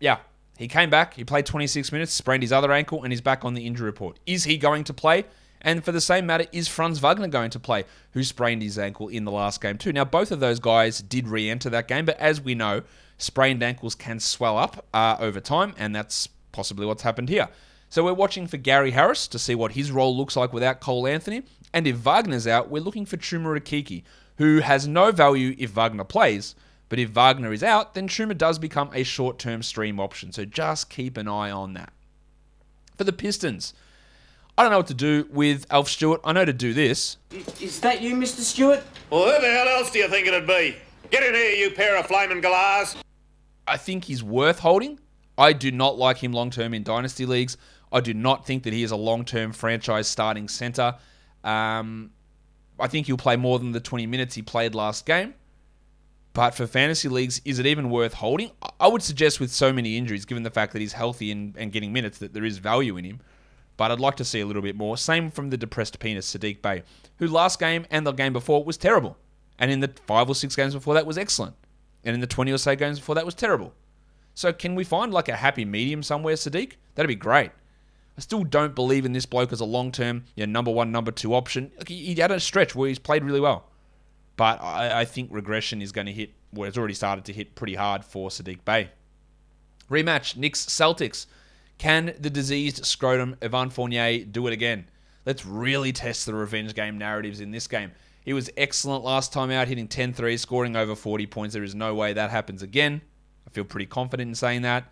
yeah, 0.00 0.18
he 0.56 0.68
came 0.68 0.90
back. 0.90 1.14
He 1.14 1.24
played 1.24 1.46
26 1.46 1.92
minutes, 1.92 2.12
sprained 2.12 2.42
his 2.42 2.52
other 2.52 2.72
ankle, 2.72 3.02
and 3.02 3.12
he's 3.12 3.20
back 3.20 3.44
on 3.44 3.54
the 3.54 3.66
injury 3.66 3.86
report. 3.86 4.18
Is 4.26 4.44
he 4.44 4.56
going 4.56 4.84
to 4.84 4.94
play? 4.94 5.24
And 5.60 5.84
for 5.84 5.92
the 5.92 6.00
same 6.00 6.26
matter, 6.26 6.46
is 6.52 6.68
Franz 6.68 6.98
Wagner 7.00 7.28
going 7.28 7.50
to 7.50 7.58
play, 7.58 7.84
who 8.12 8.22
sprained 8.22 8.62
his 8.62 8.78
ankle 8.78 9.08
in 9.08 9.24
the 9.24 9.32
last 9.32 9.60
game 9.60 9.78
too? 9.78 9.92
Now, 9.92 10.04
both 10.04 10.30
of 10.30 10.40
those 10.40 10.60
guys 10.60 11.00
did 11.00 11.28
re 11.28 11.50
enter 11.50 11.68
that 11.70 11.88
game, 11.88 12.04
but 12.04 12.18
as 12.18 12.40
we 12.40 12.54
know, 12.54 12.82
sprained 13.16 13.62
ankles 13.62 13.94
can 13.94 14.20
swell 14.20 14.56
up 14.56 14.86
uh, 14.94 15.16
over 15.18 15.40
time, 15.40 15.74
and 15.76 15.94
that's 15.94 16.28
possibly 16.52 16.86
what's 16.86 17.02
happened 17.02 17.28
here. 17.28 17.48
So 17.90 18.04
we're 18.04 18.12
watching 18.12 18.46
for 18.46 18.58
Gary 18.58 18.90
Harris 18.90 19.26
to 19.28 19.38
see 19.38 19.54
what 19.54 19.72
his 19.72 19.90
role 19.90 20.16
looks 20.16 20.36
like 20.36 20.52
without 20.52 20.80
Cole 20.80 21.06
Anthony. 21.06 21.42
And 21.72 21.86
if 21.86 21.96
Wagner's 21.96 22.46
out, 22.46 22.70
we're 22.70 22.82
looking 22.82 23.06
for 23.06 23.16
Chuma 23.16 23.58
Okeke, 23.58 24.02
who 24.36 24.60
has 24.60 24.86
no 24.86 25.10
value 25.10 25.54
if 25.58 25.70
Wagner 25.70 26.04
plays. 26.04 26.54
But 26.88 26.98
if 26.98 27.10
Wagner 27.10 27.52
is 27.52 27.62
out, 27.62 27.94
then 27.94 28.08
Chuma 28.08 28.36
does 28.36 28.58
become 28.58 28.90
a 28.92 29.02
short 29.02 29.38
term 29.38 29.62
stream 29.62 29.98
option. 30.00 30.32
So 30.32 30.44
just 30.44 30.90
keep 30.90 31.16
an 31.16 31.28
eye 31.28 31.50
on 31.50 31.74
that. 31.74 31.92
For 32.96 33.04
the 33.04 33.12
Pistons, 33.12 33.74
I 34.58 34.62
don't 34.62 34.72
know 34.72 34.78
what 34.78 34.88
to 34.88 34.94
do 34.94 35.28
with 35.30 35.66
Alf 35.70 35.88
Stewart. 35.88 36.20
I 36.24 36.32
know 36.32 36.44
to 36.44 36.52
do 36.52 36.74
this. 36.74 37.18
Is 37.60 37.78
that 37.78 38.02
you, 38.02 38.16
Mr. 38.16 38.40
Stewart? 38.40 38.82
Well, 39.08 39.32
who 39.32 39.40
the 39.40 39.52
hell 39.52 39.68
else 39.68 39.92
do 39.92 40.00
you 40.00 40.08
think 40.08 40.26
it'd 40.26 40.48
be? 40.48 40.74
Get 41.12 41.22
in 41.22 41.32
here, 41.32 41.52
you 41.52 41.70
pair 41.70 41.96
of 41.96 42.06
flaming 42.06 42.40
galahs. 42.40 42.96
I 43.68 43.76
think 43.76 44.06
he's 44.06 44.24
worth 44.24 44.58
holding. 44.58 44.98
I 45.38 45.52
do 45.52 45.70
not 45.70 45.96
like 45.96 46.18
him 46.18 46.32
long 46.32 46.50
term 46.50 46.74
in 46.74 46.82
dynasty 46.82 47.24
leagues. 47.24 47.56
I 47.92 48.00
do 48.00 48.12
not 48.12 48.46
think 48.46 48.64
that 48.64 48.72
he 48.72 48.82
is 48.82 48.90
a 48.90 48.96
long 48.96 49.24
term 49.24 49.52
franchise 49.52 50.08
starting 50.08 50.48
center. 50.48 50.96
Um, 51.44 52.10
I 52.80 52.88
think 52.88 53.06
he'll 53.06 53.16
play 53.16 53.36
more 53.36 53.60
than 53.60 53.70
the 53.70 53.80
20 53.80 54.06
minutes 54.06 54.34
he 54.34 54.42
played 54.42 54.74
last 54.74 55.06
game. 55.06 55.34
But 56.32 56.56
for 56.56 56.66
fantasy 56.66 57.08
leagues, 57.08 57.40
is 57.44 57.60
it 57.60 57.66
even 57.66 57.90
worth 57.90 58.14
holding? 58.14 58.50
I 58.80 58.88
would 58.88 59.04
suggest 59.04 59.38
with 59.38 59.52
so 59.52 59.72
many 59.72 59.96
injuries, 59.96 60.24
given 60.24 60.42
the 60.42 60.50
fact 60.50 60.72
that 60.72 60.80
he's 60.80 60.94
healthy 60.94 61.30
and, 61.30 61.56
and 61.56 61.70
getting 61.70 61.92
minutes, 61.92 62.18
that 62.18 62.34
there 62.34 62.44
is 62.44 62.58
value 62.58 62.96
in 62.96 63.04
him. 63.04 63.20
But 63.78 63.92
I'd 63.92 64.00
like 64.00 64.16
to 64.16 64.24
see 64.24 64.40
a 64.40 64.46
little 64.46 64.60
bit 64.60 64.76
more. 64.76 64.98
Same 64.98 65.30
from 65.30 65.48
the 65.48 65.56
depressed 65.56 65.98
penis, 66.00 66.34
Sadiq 66.34 66.60
Bey, 66.60 66.82
who 67.16 67.28
last 67.28 67.58
game 67.58 67.86
and 67.90 68.06
the 68.06 68.12
game 68.12 68.34
before 68.34 68.62
was 68.62 68.76
terrible. 68.76 69.16
And 69.58 69.70
in 69.70 69.80
the 69.80 69.90
five 70.04 70.28
or 70.28 70.34
six 70.34 70.54
games 70.54 70.74
before 70.74 70.94
that 70.94 71.06
was 71.06 71.16
excellent. 71.16 71.54
And 72.04 72.12
in 72.12 72.20
the 72.20 72.26
20 72.26 72.52
or 72.52 72.58
so 72.58 72.76
games 72.76 72.98
before 72.98 73.14
that 73.14 73.24
was 73.24 73.34
terrible. 73.34 73.72
So 74.34 74.52
can 74.52 74.74
we 74.74 74.84
find 74.84 75.14
like 75.14 75.28
a 75.28 75.36
happy 75.36 75.64
medium 75.64 76.02
somewhere, 76.02 76.34
Sadiq? 76.34 76.72
That'd 76.96 77.08
be 77.08 77.14
great. 77.14 77.52
I 78.16 78.20
still 78.20 78.42
don't 78.42 78.74
believe 78.74 79.06
in 79.06 79.12
this 79.12 79.26
bloke 79.26 79.52
as 79.52 79.60
a 79.60 79.64
long 79.64 79.92
term, 79.92 80.24
you 80.34 80.44
know, 80.44 80.52
number 80.52 80.72
one, 80.72 80.90
number 80.90 81.12
two 81.12 81.34
option. 81.34 81.70
He 81.86 82.16
had 82.16 82.32
a 82.32 82.40
stretch 82.40 82.74
where 82.74 82.88
he's 82.88 82.98
played 82.98 83.22
really 83.22 83.40
well. 83.40 83.66
But 84.36 84.60
I, 84.60 85.00
I 85.00 85.04
think 85.04 85.30
regression 85.32 85.80
is 85.80 85.92
going 85.92 86.06
to 86.08 86.12
hit, 86.12 86.30
well, 86.52 86.68
it's 86.68 86.76
already 86.76 86.94
started 86.94 87.24
to 87.26 87.32
hit 87.32 87.54
pretty 87.54 87.76
hard 87.76 88.04
for 88.04 88.28
Sadiq 88.28 88.64
Bey. 88.64 88.90
Rematch 89.88 90.36
Knicks 90.36 90.66
Celtics. 90.66 91.26
Can 91.78 92.14
the 92.18 92.30
diseased 92.30 92.84
scrotum 92.84 93.36
Evan 93.40 93.70
Fournier 93.70 94.24
do 94.24 94.46
it 94.48 94.52
again? 94.52 94.88
Let's 95.24 95.46
really 95.46 95.92
test 95.92 96.26
the 96.26 96.34
revenge 96.34 96.74
game 96.74 96.98
narratives 96.98 97.40
in 97.40 97.50
this 97.50 97.66
game. 97.68 97.92
He 98.24 98.32
was 98.32 98.50
excellent 98.56 99.04
last 99.04 99.32
time 99.32 99.50
out, 99.50 99.68
hitting 99.68 99.88
10 99.88 100.12
threes, 100.12 100.42
scoring 100.42 100.76
over 100.76 100.94
40 100.94 101.26
points. 101.26 101.54
There 101.54 101.62
is 101.62 101.74
no 101.74 101.94
way 101.94 102.12
that 102.12 102.30
happens 102.30 102.62
again. 102.62 103.00
I 103.46 103.50
feel 103.50 103.64
pretty 103.64 103.86
confident 103.86 104.28
in 104.28 104.34
saying 104.34 104.62
that. 104.62 104.84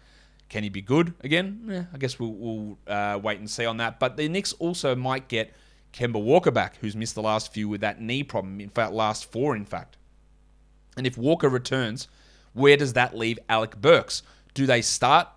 Can 0.48 0.62
he 0.62 0.68
be 0.68 0.80
good 0.80 1.12
again? 1.24 1.68
Eh, 1.70 1.82
I 1.92 1.98
guess 1.98 2.20
we'll, 2.20 2.32
we'll 2.32 2.78
uh, 2.86 3.18
wait 3.20 3.40
and 3.40 3.50
see 3.50 3.66
on 3.66 3.78
that. 3.78 3.98
But 3.98 4.16
the 4.16 4.28
Knicks 4.28 4.52
also 4.54 4.94
might 4.94 5.28
get 5.28 5.52
Kemba 5.92 6.22
Walker 6.22 6.52
back, 6.52 6.76
who's 6.76 6.94
missed 6.94 7.16
the 7.16 7.22
last 7.22 7.52
few 7.52 7.68
with 7.68 7.80
that 7.80 8.00
knee 8.00 8.22
problem. 8.22 8.60
In 8.60 8.70
fact, 8.70 8.92
last 8.92 9.30
four, 9.30 9.56
in 9.56 9.64
fact. 9.64 9.96
And 10.96 11.06
if 11.06 11.18
Walker 11.18 11.48
returns, 11.48 12.08
where 12.52 12.76
does 12.76 12.92
that 12.92 13.16
leave 13.16 13.38
Alec 13.48 13.76
Burks? 13.80 14.22
Do 14.54 14.66
they 14.66 14.82
start 14.82 15.28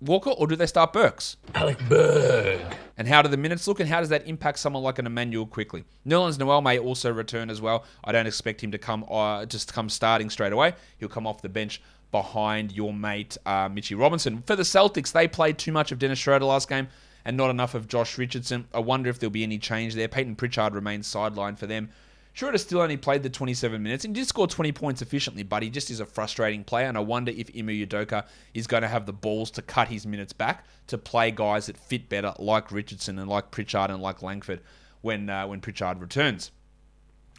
Walker 0.00 0.30
or 0.30 0.46
do 0.46 0.56
they 0.56 0.66
start 0.66 0.92
Burks? 0.92 1.36
Alec 1.54 1.78
Berg. 1.88 2.60
And 2.98 3.08
how 3.08 3.22
do 3.22 3.28
the 3.28 3.36
minutes 3.36 3.66
look, 3.68 3.80
and 3.80 3.88
how 3.88 4.00
does 4.00 4.08
that 4.08 4.26
impact 4.26 4.58
someone 4.58 4.82
like 4.82 4.98
an 4.98 5.06
Immanuel 5.06 5.46
Quickley? 5.46 5.84
Nerlens 6.06 6.38
Noel 6.38 6.62
may 6.62 6.78
also 6.78 7.12
return 7.12 7.50
as 7.50 7.60
well. 7.60 7.84
I 8.04 8.12
don't 8.12 8.26
expect 8.26 8.62
him 8.62 8.72
to 8.72 8.78
come 8.78 9.04
uh, 9.10 9.46
just 9.46 9.72
come 9.72 9.88
starting 9.88 10.30
straight 10.30 10.52
away. 10.52 10.74
He'll 10.98 11.08
come 11.08 11.26
off 11.26 11.42
the 11.42 11.48
bench 11.48 11.82
behind 12.10 12.72
your 12.72 12.94
mate 12.94 13.36
uh, 13.44 13.68
Mitchy 13.70 13.94
Robinson. 13.94 14.42
For 14.46 14.56
the 14.56 14.62
Celtics, 14.62 15.12
they 15.12 15.28
played 15.28 15.58
too 15.58 15.72
much 15.72 15.92
of 15.92 15.98
Dennis 15.98 16.18
Schroeder 16.18 16.46
last 16.46 16.68
game 16.68 16.88
and 17.24 17.36
not 17.36 17.50
enough 17.50 17.74
of 17.74 17.88
Josh 17.88 18.16
Richardson. 18.16 18.68
I 18.72 18.78
wonder 18.78 19.10
if 19.10 19.18
there'll 19.18 19.30
be 19.30 19.42
any 19.42 19.58
change 19.58 19.94
there. 19.94 20.08
Payton 20.08 20.36
Pritchard 20.36 20.74
remains 20.74 21.08
sidelined 21.12 21.58
for 21.58 21.66
them. 21.66 21.90
Schroeder 22.36 22.58
still 22.58 22.82
only 22.82 22.98
played 22.98 23.22
the 23.22 23.30
27 23.30 23.82
minutes 23.82 24.04
and 24.04 24.14
did 24.14 24.26
score 24.26 24.46
20 24.46 24.70
points 24.72 25.00
efficiently, 25.00 25.42
but 25.42 25.62
he 25.62 25.70
just 25.70 25.90
is 25.90 26.00
a 26.00 26.04
frustrating 26.04 26.64
player. 26.64 26.86
And 26.86 26.94
I 26.94 27.00
wonder 27.00 27.32
if 27.34 27.48
Ime 27.56 27.68
Udoka 27.68 28.26
is 28.52 28.66
going 28.66 28.82
to 28.82 28.88
have 28.88 29.06
the 29.06 29.14
balls 29.14 29.50
to 29.52 29.62
cut 29.62 29.88
his 29.88 30.06
minutes 30.06 30.34
back 30.34 30.66
to 30.88 30.98
play 30.98 31.30
guys 31.30 31.64
that 31.64 31.78
fit 31.78 32.10
better, 32.10 32.34
like 32.38 32.70
Richardson 32.70 33.18
and 33.18 33.26
like 33.26 33.52
Pritchard 33.52 33.90
and 33.90 34.02
like 34.02 34.20
Langford, 34.20 34.60
when 35.00 35.30
uh, 35.30 35.46
when 35.46 35.62
Pritchard 35.62 35.98
returns. 35.98 36.50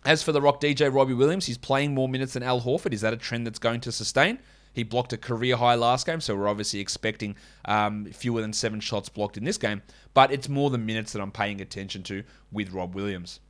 As 0.04 0.24
for 0.24 0.32
the 0.32 0.42
Rock 0.42 0.60
DJ 0.60 0.92
Robbie 0.92 1.13
Williams, 1.13 1.46
he's 1.46 1.60
playing 1.60 1.94
more 1.94 2.10
minutes 2.10 2.34
than 2.34 2.42
Al 2.42 2.62
Horford. 2.62 2.92
Is 2.92 3.01
that 3.01 3.13
a 3.13 3.18
trend 3.18 3.46
that's 3.46 3.60
going 3.60 3.82
to 3.82 3.92
sustain? 3.92 4.39
He 4.74 4.82
blocked 4.82 5.13
a 5.13 5.18
career 5.18 5.58
high 5.58 5.75
last 5.75 6.08
game, 6.08 6.22
so 6.22 6.36
we're 6.36 6.48
obviously 6.48 6.80
expecting 6.80 7.36
um, 7.66 8.06
fewer 8.06 8.42
than 8.42 8.51
seven 8.51 8.80
shots 8.80 9.10
blocked 9.10 9.38
in 9.38 9.44
this 9.44 9.60
game. 9.60 9.84
But 10.16 10.32
it's 10.32 10.50
more 10.50 10.72
the 10.72 10.80
minutes 10.80 11.13
that 11.13 11.22
I'm 11.22 11.32
paying 11.32 11.62
attention 11.62 12.01
to 12.04 12.24
with 12.51 12.72
Rob 12.72 12.96
Williams. 12.96 13.42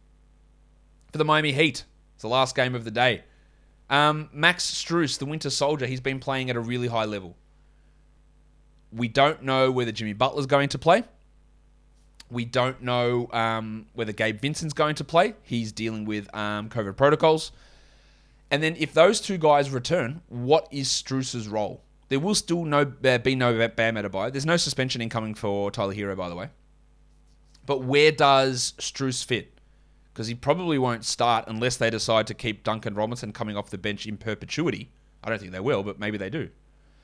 For 1.18 1.24
the 1.24 1.26
Miami 1.26 1.52
Heat, 1.52 1.84
it's 2.14 2.22
the 2.22 2.28
last 2.28 2.56
game 2.56 2.76
of 2.76 2.84
the 2.84 2.92
day. 2.92 3.24
Um, 3.90 4.30
Max 4.32 4.70
Strus, 4.70 5.18
the 5.18 5.26
Winter 5.26 5.50
Soldier, 5.50 5.88
he's 5.88 6.00
been 6.00 6.20
playing 6.20 6.52
at 6.52 6.56
a 6.56 6.60
really 6.60 6.88
high 6.88 7.06
level. 7.06 7.36
We 8.92 9.08
don't 9.08 9.42
know 9.42 9.72
whether 9.72 9.92
Jimmy 9.92 10.14
Butler's 10.14 10.46
going 10.46 10.70
to 10.70 10.78
play. 10.78 11.06
We 12.30 12.46
don't 12.46 12.84
know 12.84 13.30
um, 13.34 13.88
whether 13.96 14.12
Gabe 14.12 14.40
Vincent's 14.40 14.76
going 14.76 14.94
to 14.94 15.04
play. 15.04 15.34
He's 15.42 15.72
dealing 15.72 16.06
with 16.06 16.32
um, 16.36 16.70
COVID 16.70 16.96
protocols. 16.96 17.52
And 18.52 18.62
then 18.62 18.76
if 18.78 18.94
those 18.94 19.20
two 19.20 19.40
guys 19.40 19.72
return, 19.72 20.22
what 20.30 20.68
is 20.70 20.88
Strus's 20.88 21.48
role? 21.48 21.82
There 22.10 22.20
will 22.20 22.36
still 22.36 22.64
no 22.64 22.94
uh, 23.04 23.18
be 23.18 23.34
no 23.34 23.68
Bam 23.70 23.96
Adebayo. 23.96 24.32
There's 24.32 24.46
no 24.46 24.58
suspension 24.58 25.02
incoming 25.02 25.34
for 25.34 25.72
Tyler 25.72 25.96
Herro, 25.96 26.16
by 26.16 26.30
the 26.30 26.36
way. 26.36 26.50
But 27.66 27.82
where 27.82 28.12
does 28.12 28.74
Strus 28.78 29.26
fit? 29.26 29.57
Because 30.18 30.30
he 30.30 30.34
probably 30.34 30.80
won't 30.80 31.06
start 31.06 31.46
unless 31.48 31.78
they 31.78 31.92
decide 31.92 32.26
to 32.26 32.34
keep 32.34 32.64
Duncan 32.64 32.96
Robinson 32.96 33.32
coming 33.32 33.56
off 33.56 33.70
the 33.70 33.78
bench 33.78 34.08
in 34.08 34.18
perpetuity. 34.18 34.90
I 35.24 35.30
don't 35.30 35.38
think 35.38 35.52
they 35.52 35.60
will, 35.60 35.84
but 35.84 36.00
maybe 36.00 36.18
they 36.18 36.32
do. 36.32 36.50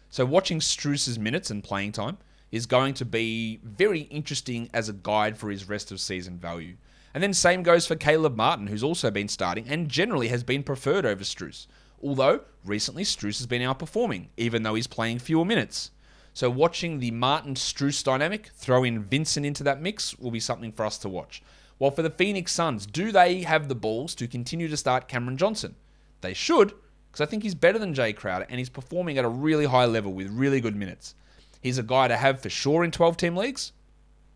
So 0.09 0.25
watching 0.25 0.59
Strus's 0.59 1.19
minutes 1.19 1.51
and 1.51 1.63
playing 1.63 1.91
time 1.91 2.17
is 2.51 2.65
going 2.65 2.95
to 2.95 3.05
be 3.05 3.59
very 3.63 3.99
interesting 4.09 4.67
as 4.73 4.89
a 4.89 4.93
guide 4.93 5.37
for 5.37 5.51
his 5.51 5.69
rest 5.69 5.91
of 5.91 5.99
season 5.99 6.39
value. 6.39 6.75
And 7.13 7.21
then 7.21 7.35
same 7.35 7.61
goes 7.61 7.85
for 7.85 7.95
Caleb 7.95 8.35
Martin, 8.35 8.65
who's 8.65 8.81
also 8.81 9.11
been 9.11 9.27
starting 9.27 9.67
and 9.69 9.89
generally 9.89 10.29
has 10.29 10.43
been 10.43 10.63
preferred 10.63 11.05
over 11.05 11.23
Strus. 11.23 11.67
Although 12.01 12.39
recently 12.65 13.03
Strus 13.03 13.37
has 13.37 13.45
been 13.45 13.61
outperforming, 13.61 14.29
even 14.37 14.63
though 14.63 14.73
he's 14.73 14.87
playing 14.87 15.19
fewer 15.19 15.45
minutes. 15.45 15.91
So 16.33 16.49
watching 16.49 16.97
the 16.97 17.11
Martin 17.11 17.53
Strus 17.53 18.03
dynamic, 18.03 18.49
throw 18.55 18.83
in 18.83 19.03
Vincent 19.03 19.45
into 19.45 19.63
that 19.65 19.83
mix, 19.83 20.17
will 20.17 20.31
be 20.31 20.39
something 20.39 20.71
for 20.71 20.83
us 20.83 20.97
to 20.97 21.09
watch. 21.09 21.43
While 21.83 21.91
for 21.91 22.01
the 22.01 22.09
Phoenix 22.09 22.53
Suns, 22.53 22.85
do 22.85 23.11
they 23.11 23.41
have 23.41 23.67
the 23.67 23.75
balls 23.75 24.15
to 24.15 24.25
continue 24.25 24.69
to 24.69 24.77
start 24.77 25.09
Cameron 25.09 25.35
Johnson? 25.35 25.75
They 26.21 26.33
should, 26.33 26.71
because 27.11 27.19
I 27.19 27.25
think 27.25 27.43
he's 27.43 27.55
better 27.55 27.77
than 27.77 27.93
Jae 27.93 28.15
Crowder 28.15 28.45
and 28.47 28.57
he's 28.57 28.69
performing 28.69 29.17
at 29.17 29.25
a 29.25 29.27
really 29.27 29.65
high 29.65 29.83
level 29.83 30.13
with 30.13 30.31
really 30.31 30.61
good 30.61 30.77
minutes. 30.77 31.13
He's 31.59 31.77
a 31.77 31.83
guy 31.83 32.07
to 32.07 32.15
have 32.15 32.39
for 32.39 32.49
sure 32.49 32.85
in 32.85 32.91
12 32.91 33.17
team 33.17 33.35
leagues. 33.35 33.73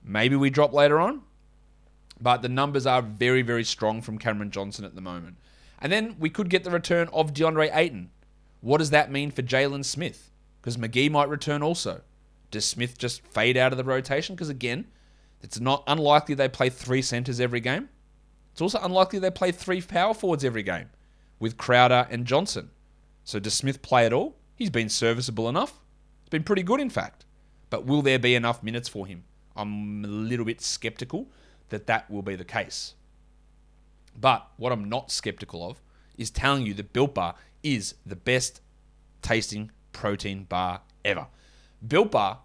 Maybe 0.03 0.35
we 0.35 0.49
drop 0.49 0.73
later 0.73 0.99
on, 0.99 1.21
but 2.19 2.41
the 2.41 2.49
numbers 2.49 2.85
are 2.85 3.01
very, 3.01 3.43
very 3.43 3.63
strong 3.63 4.01
from 4.01 4.17
Cameron 4.17 4.51
Johnson 4.51 4.83
at 4.83 4.95
the 4.95 4.99
moment. 4.99 5.37
And 5.79 5.89
then 5.89 6.17
we 6.19 6.29
could 6.29 6.49
get 6.49 6.65
the 6.65 6.69
return 6.69 7.07
of 7.13 7.33
DeAndre 7.33 7.73
Ayton. 7.73 8.09
What 8.59 8.79
does 8.79 8.89
that 8.89 9.09
mean 9.09 9.31
for 9.31 9.41
Jalen 9.41 9.85
Smith? 9.85 10.31
Because 10.59 10.75
McGee 10.75 11.09
might 11.09 11.29
return 11.29 11.63
also. 11.63 12.01
Does 12.51 12.65
Smith 12.65 12.97
just 12.97 13.25
fade 13.25 13.55
out 13.55 13.71
of 13.71 13.77
the 13.77 13.85
rotation? 13.85 14.35
Because 14.35 14.49
again, 14.49 14.87
it's 15.41 15.59
not 15.59 15.83
unlikely 15.87 16.35
they 16.35 16.49
play 16.49 16.69
three 16.69 17.01
centers 17.01 17.39
every 17.39 17.59
game. 17.59 17.89
It's 18.51 18.61
also 18.61 18.79
unlikely 18.81 19.19
they 19.19 19.31
play 19.31 19.51
three 19.51 19.81
power 19.81 20.13
forwards 20.13 20.43
every 20.43 20.63
game 20.63 20.89
with 21.39 21.57
Crowder 21.57 22.07
and 22.09 22.25
Johnson. 22.25 22.71
So 23.23 23.39
does 23.39 23.53
Smith 23.53 23.81
play 23.81 24.05
at 24.05 24.13
all? 24.13 24.35
He's 24.55 24.69
been 24.69 24.89
serviceable 24.89 25.47
enough. 25.47 25.79
It's 26.21 26.29
been 26.29 26.43
pretty 26.43 26.63
good, 26.63 26.79
in 26.79 26.89
fact. 26.89 27.25
But 27.69 27.85
will 27.85 28.01
there 28.01 28.17
be 28.17 28.35
enough 28.35 28.63
minutes 28.63 28.89
for 28.89 29.05
him? 29.05 29.23
I'm 29.55 30.03
a 30.03 30.07
little 30.07 30.45
bit 30.45 30.61
skeptical 30.61 31.27
that 31.69 31.87
that 31.87 32.09
will 32.09 32.21
be 32.21 32.35
the 32.35 32.45
case. 32.45 32.95
But 34.19 34.47
what 34.57 34.71
I'm 34.71 34.89
not 34.89 35.11
skeptical 35.11 35.69
of 35.69 35.81
is 36.17 36.31
telling 36.31 36.65
you 36.65 36.73
that 36.75 36.93
Built 36.93 37.13
Bar 37.13 37.35
is 37.61 37.95
the 38.05 38.15
best 38.15 38.61
tasting 39.21 39.71
protein 39.91 40.45
bar 40.45 40.81
ever. 41.05 41.27
Built 41.85 42.11
Bar, 42.11 42.39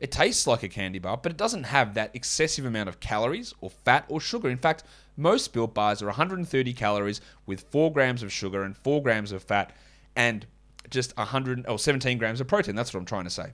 it 0.00 0.10
tastes 0.10 0.46
like 0.46 0.62
a 0.62 0.68
candy 0.68 0.98
bar, 0.98 1.18
but 1.18 1.30
it 1.30 1.38
doesn't 1.38 1.64
have 1.64 1.94
that 1.94 2.10
excessive 2.14 2.64
amount 2.64 2.88
of 2.88 3.00
calories 3.00 3.54
or 3.60 3.68
fat 3.70 4.06
or 4.08 4.20
sugar. 4.20 4.48
In 4.48 4.56
fact, 4.56 4.82
most 5.16 5.52
Built 5.52 5.74
Bars 5.74 6.00
are 6.02 6.06
130 6.06 6.72
calories 6.72 7.20
with 7.44 7.66
4 7.70 7.92
grams 7.92 8.22
of 8.22 8.32
sugar 8.32 8.62
and 8.62 8.74
4 8.76 9.02
grams 9.02 9.30
of 9.30 9.42
fat 9.42 9.72
and 10.16 10.46
just 10.88 11.14
100 11.18 11.66
or 11.68 11.78
17 11.78 12.16
grams 12.16 12.40
of 12.40 12.48
protein. 12.48 12.74
That's 12.74 12.94
what 12.94 13.00
I'm 13.00 13.06
trying 13.06 13.24
to 13.24 13.30
say. 13.30 13.52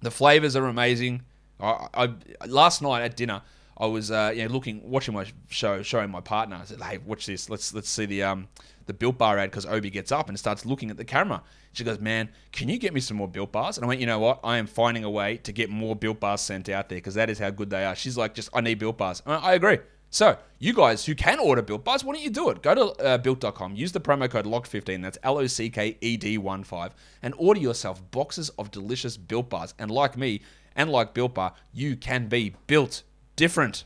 The 0.00 0.10
flavors 0.10 0.56
are 0.56 0.66
amazing. 0.66 1.22
I, 1.60 1.86
I 1.94 2.46
last 2.46 2.80
night 2.80 3.02
at 3.02 3.16
dinner, 3.16 3.42
I 3.76 3.86
was 3.86 4.10
uh, 4.10 4.32
you 4.34 4.46
know 4.46 4.52
looking 4.52 4.88
watching 4.88 5.14
my 5.14 5.26
show, 5.48 5.82
showing 5.82 6.10
my 6.10 6.20
partner. 6.20 6.56
I 6.56 6.64
said, 6.64 6.80
"Hey, 6.80 6.98
watch 6.98 7.26
this. 7.26 7.48
Let's 7.48 7.72
let's 7.74 7.88
see 7.88 8.06
the 8.06 8.22
um 8.22 8.48
the 8.86 8.92
Built 8.92 9.18
Bar 9.18 9.38
ad 9.38 9.50
because 9.50 9.66
Obi 9.66 9.90
gets 9.90 10.12
up 10.12 10.28
and 10.28 10.38
starts 10.38 10.66
looking 10.66 10.90
at 10.90 10.96
the 10.96 11.04
camera. 11.04 11.42
She 11.72 11.84
goes, 11.84 11.98
"Man, 11.98 12.28
can 12.52 12.68
you 12.68 12.78
get 12.78 12.92
me 12.92 13.00
some 13.00 13.16
more 13.16 13.28
Built 13.28 13.52
Bars?" 13.52 13.78
And 13.78 13.84
I 13.84 13.88
went, 13.88 14.00
"You 14.00 14.06
know 14.06 14.18
what? 14.18 14.40
I 14.44 14.58
am 14.58 14.66
finding 14.66 15.04
a 15.04 15.10
way 15.10 15.38
to 15.38 15.52
get 15.52 15.70
more 15.70 15.96
Built 15.96 16.20
Bars 16.20 16.40
sent 16.40 16.68
out 16.68 16.88
there 16.88 16.98
because 16.98 17.14
that 17.14 17.30
is 17.30 17.38
how 17.38 17.50
good 17.50 17.70
they 17.70 17.84
are." 17.84 17.94
She's 17.94 18.16
like, 18.16 18.34
"Just 18.34 18.50
I 18.52 18.60
need 18.60 18.78
Built 18.78 18.98
Bars." 18.98 19.22
I, 19.26 19.36
I 19.36 19.54
agree. 19.54 19.78
So, 20.14 20.36
you 20.58 20.74
guys 20.74 21.06
who 21.06 21.14
can 21.14 21.40
order 21.40 21.62
Built 21.62 21.84
Bars, 21.84 22.04
why 22.04 22.12
don't 22.12 22.22
you 22.22 22.28
do 22.28 22.50
it? 22.50 22.62
Go 22.62 22.74
to 22.74 23.02
uh, 23.02 23.16
built.com, 23.16 23.74
use 23.74 23.92
the 23.92 24.00
promo 24.00 24.28
code 24.28 24.44
LOCKED15, 24.44 25.00
that's 25.00 25.16
L 25.22 25.38
O 25.38 25.46
C 25.46 25.70
K 25.70 25.96
E 26.02 26.18
D 26.18 26.36
1 26.36 26.64
5, 26.64 26.94
and 27.22 27.32
order 27.38 27.58
yourself 27.58 28.02
boxes 28.10 28.50
of 28.58 28.70
delicious 28.70 29.16
Built 29.16 29.48
Bars. 29.48 29.72
And 29.78 29.90
like 29.90 30.18
me, 30.18 30.42
And 30.76 30.90
like 30.90 31.14
Built 31.14 31.34
Bar, 31.34 31.54
you 31.72 31.96
can 31.96 32.26
be 32.28 32.54
built 32.66 33.04
different. 33.36 33.84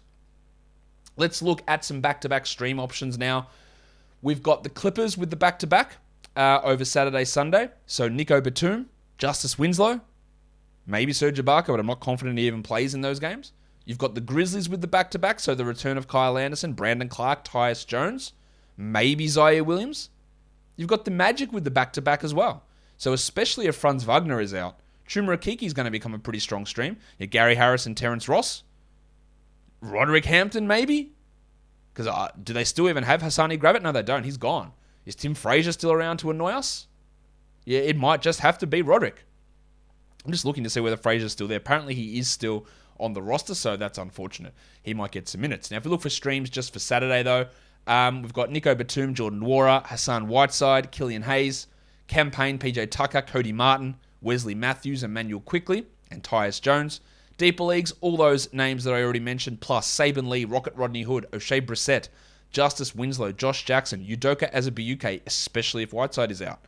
Let's 1.16 1.40
look 1.40 1.62
at 1.66 1.84
some 1.84 2.00
back 2.00 2.20
to 2.22 2.28
back 2.28 2.46
stream 2.46 2.78
options 2.78 3.16
now. 3.16 3.48
We've 4.22 4.42
got 4.42 4.62
the 4.62 4.68
Clippers 4.68 5.16
with 5.16 5.30
the 5.30 5.36
back 5.36 5.58
to 5.60 5.66
back 5.66 5.96
over 6.36 6.84
Saturday, 6.84 7.24
Sunday. 7.24 7.70
So 7.86 8.08
Nico 8.08 8.40
Batum, 8.40 8.90
Justice 9.18 9.58
Winslow, 9.58 10.00
maybe 10.86 11.12
Serge 11.12 11.40
Ibaka, 11.40 11.68
but 11.68 11.80
I'm 11.80 11.86
not 11.86 12.00
confident 12.00 12.38
he 12.38 12.46
even 12.46 12.62
plays 12.62 12.94
in 12.94 13.00
those 13.00 13.18
games. 13.18 13.52
You've 13.84 13.98
got 13.98 14.14
the 14.14 14.20
Grizzlies 14.20 14.68
with 14.68 14.80
the 14.80 14.86
back 14.88 15.10
to 15.12 15.18
back, 15.18 15.38
so 15.38 15.54
the 15.54 15.64
return 15.64 15.96
of 15.96 16.08
Kyle 16.08 16.36
Anderson, 16.36 16.72
Brandon 16.72 17.08
Clarke, 17.08 17.44
Tyus 17.44 17.86
Jones, 17.86 18.32
maybe 18.76 19.26
Ziaire 19.26 19.64
Williams. 19.64 20.10
You've 20.76 20.88
got 20.88 21.04
the 21.04 21.10
Magic 21.10 21.52
with 21.52 21.64
the 21.64 21.70
back 21.70 21.92
to 21.94 22.02
back 22.02 22.24
as 22.24 22.34
well. 22.34 22.64
So 22.98 23.12
especially 23.12 23.66
if 23.66 23.76
Franz 23.76 24.04
Wagner 24.04 24.40
is 24.40 24.52
out, 24.52 24.80
Chuma 25.08 25.62
is 25.62 25.72
going 25.72 25.84
to 25.84 25.90
become 25.90 26.14
a 26.14 26.18
pretty 26.18 26.40
strong 26.40 26.66
stream. 26.66 26.96
You 27.18 27.26
Gary 27.26 27.54
Harris 27.54 27.86
and 27.86 27.96
Terrence 27.96 28.28
Ross. 28.28 28.64
Roderick 29.90 30.24
Hampton, 30.24 30.66
maybe? 30.66 31.12
Because 31.92 32.06
uh, 32.06 32.28
do 32.42 32.52
they 32.52 32.64
still 32.64 32.88
even 32.88 33.04
have 33.04 33.22
Hassani 33.22 33.58
Gravett? 33.58 33.82
No, 33.82 33.92
they 33.92 34.02
don't. 34.02 34.24
He's 34.24 34.36
gone. 34.36 34.72
Is 35.04 35.14
Tim 35.14 35.34
Frazier 35.34 35.72
still 35.72 35.92
around 35.92 36.18
to 36.18 36.30
annoy 36.30 36.50
us? 36.50 36.88
Yeah, 37.64 37.80
it 37.80 37.96
might 37.96 38.22
just 38.22 38.40
have 38.40 38.58
to 38.58 38.66
be 38.66 38.82
Roderick. 38.82 39.24
I'm 40.24 40.32
just 40.32 40.44
looking 40.44 40.64
to 40.64 40.70
see 40.70 40.80
whether 40.80 40.96
Frazier's 40.96 41.32
still 41.32 41.48
there. 41.48 41.58
Apparently, 41.58 41.94
he 41.94 42.18
is 42.18 42.28
still 42.28 42.66
on 42.98 43.12
the 43.12 43.22
roster, 43.22 43.54
so 43.54 43.76
that's 43.76 43.98
unfortunate. 43.98 44.54
He 44.82 44.94
might 44.94 45.12
get 45.12 45.28
some 45.28 45.40
minutes. 45.40 45.70
Now, 45.70 45.78
if 45.78 45.84
we 45.84 45.90
look 45.90 46.02
for 46.02 46.10
streams 46.10 46.50
just 46.50 46.72
for 46.72 46.78
Saturday, 46.78 47.22
though, 47.22 47.46
um, 47.86 48.22
we've 48.22 48.32
got 48.32 48.50
Nico 48.50 48.74
Batum, 48.74 49.14
Jordan 49.14 49.40
Nwora, 49.40 49.86
Hassan 49.86 50.26
Whiteside, 50.28 50.90
Killian 50.90 51.22
Hayes, 51.22 51.68
Cam 52.08 52.30
Payne, 52.30 52.58
PJ 52.58 52.90
Tucker, 52.90 53.22
Cody 53.22 53.52
Martin, 53.52 53.96
Wesley 54.20 54.54
Matthews, 54.54 55.02
Immanuel 55.02 55.40
Quickley, 55.40 55.86
and 56.10 56.22
Tyus 56.22 56.60
Jones. 56.60 57.00
Deeper 57.38 57.64
leagues, 57.64 57.92
all 58.00 58.16
those 58.16 58.52
names 58.52 58.84
that 58.84 58.94
I 58.94 59.02
already 59.02 59.20
mentioned, 59.20 59.60
plus 59.60 59.90
Saben 59.94 60.28
Lee, 60.28 60.44
Rocket 60.44 60.74
Rodney 60.74 61.02
Hood, 61.02 61.26
Oshae 61.32 61.64
Brissett, 61.64 62.08
Justice 62.50 62.94
Winslow, 62.94 63.32
Josh 63.32 63.64
Jackson, 63.64 64.04
Udoka 64.04 64.50
Azubuike, 64.52 65.20
especially 65.26 65.82
if 65.82 65.92
Whiteside 65.92 66.30
is 66.30 66.40
out. 66.40 66.60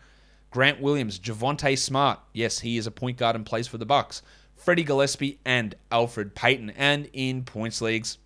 Grant 0.51 0.81
Williams, 0.81 1.19
Javonte 1.19 1.79
Smart, 1.79 2.21
yes, 2.33 2.61
he 2.61 2.77
is 2.77 2.87
a 2.87 2.91
point 2.91 3.17
guard 3.17 3.37
and 3.37 3.47
plays 3.47 3.67
for 3.67 3.79
the 3.79 3.87
Bucks. 3.87 4.23
Freddie 4.57 4.83
Gillespie 4.83 5.39
and 5.45 5.75
Elfrid 5.91 6.35
Payton. 6.35 6.71
And 6.71 7.09
in 7.13 7.45
points 7.45 7.81
leagues, 7.81 8.19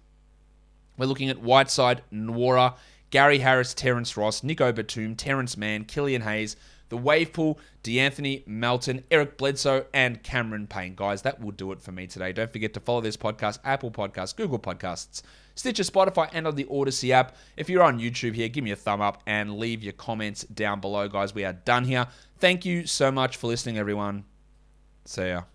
we're 0.96 1.06
looking 1.06 1.28
at 1.28 1.42
Whiteside, 1.42 2.02
Nwora, 2.12 2.74
Gary 3.10 3.38
Harris, 3.38 3.74
Terrence 3.74 4.16
Ross, 4.16 4.42
Nico 4.42 4.72
Batum, 4.72 5.14
Terrence 5.14 5.56
Mann, 5.56 5.84
Killian 5.84 6.22
Hayes, 6.22 6.56
the 6.92 6.98
wave 6.98 7.32
pool, 7.32 7.58
De'Anthony 7.82 8.46
Melton, 8.46 9.02
Eric 9.10 9.38
Bledsoe, 9.38 9.86
and 9.94 10.22
Cameron 10.22 10.66
Payne. 10.66 10.94
Guys, 10.94 11.22
that 11.22 11.40
will 11.40 11.50
do 11.50 11.72
it 11.72 11.80
for 11.80 11.90
me 11.90 12.06
today. 12.06 12.32
Don't 12.32 12.52
forget 12.52 12.74
to 12.74 12.80
follow 12.80 13.00
this 13.00 13.16
podcast, 13.16 13.60
Apple 13.64 13.90
Podcasts, 13.90 14.36
Google 14.36 14.58
Podcasts, 14.58 15.22
Stitcher, 15.54 15.84
Spotify, 15.84 16.28
and 16.34 16.46
on 16.46 16.54
the 16.54 16.66
Odyssey 16.70 17.10
app. 17.10 17.34
If 17.56 17.70
you're 17.70 17.82
on 17.82 17.98
YouTube 17.98 18.34
here, 18.34 18.48
give 18.48 18.62
me 18.62 18.72
a 18.72 18.76
thumb 18.76 19.00
up 19.00 19.22
and 19.26 19.56
leave 19.56 19.82
your 19.82 19.94
comments 19.94 20.44
down 20.44 20.80
below, 20.80 21.08
guys. 21.08 21.34
We 21.34 21.46
are 21.46 21.54
done 21.54 21.84
here. 21.84 22.06
Thank 22.38 22.66
you 22.66 22.86
so 22.86 23.10
much 23.10 23.38
for 23.38 23.46
listening, 23.46 23.78
everyone. 23.78 24.24
See 25.06 25.28
ya. 25.28 25.51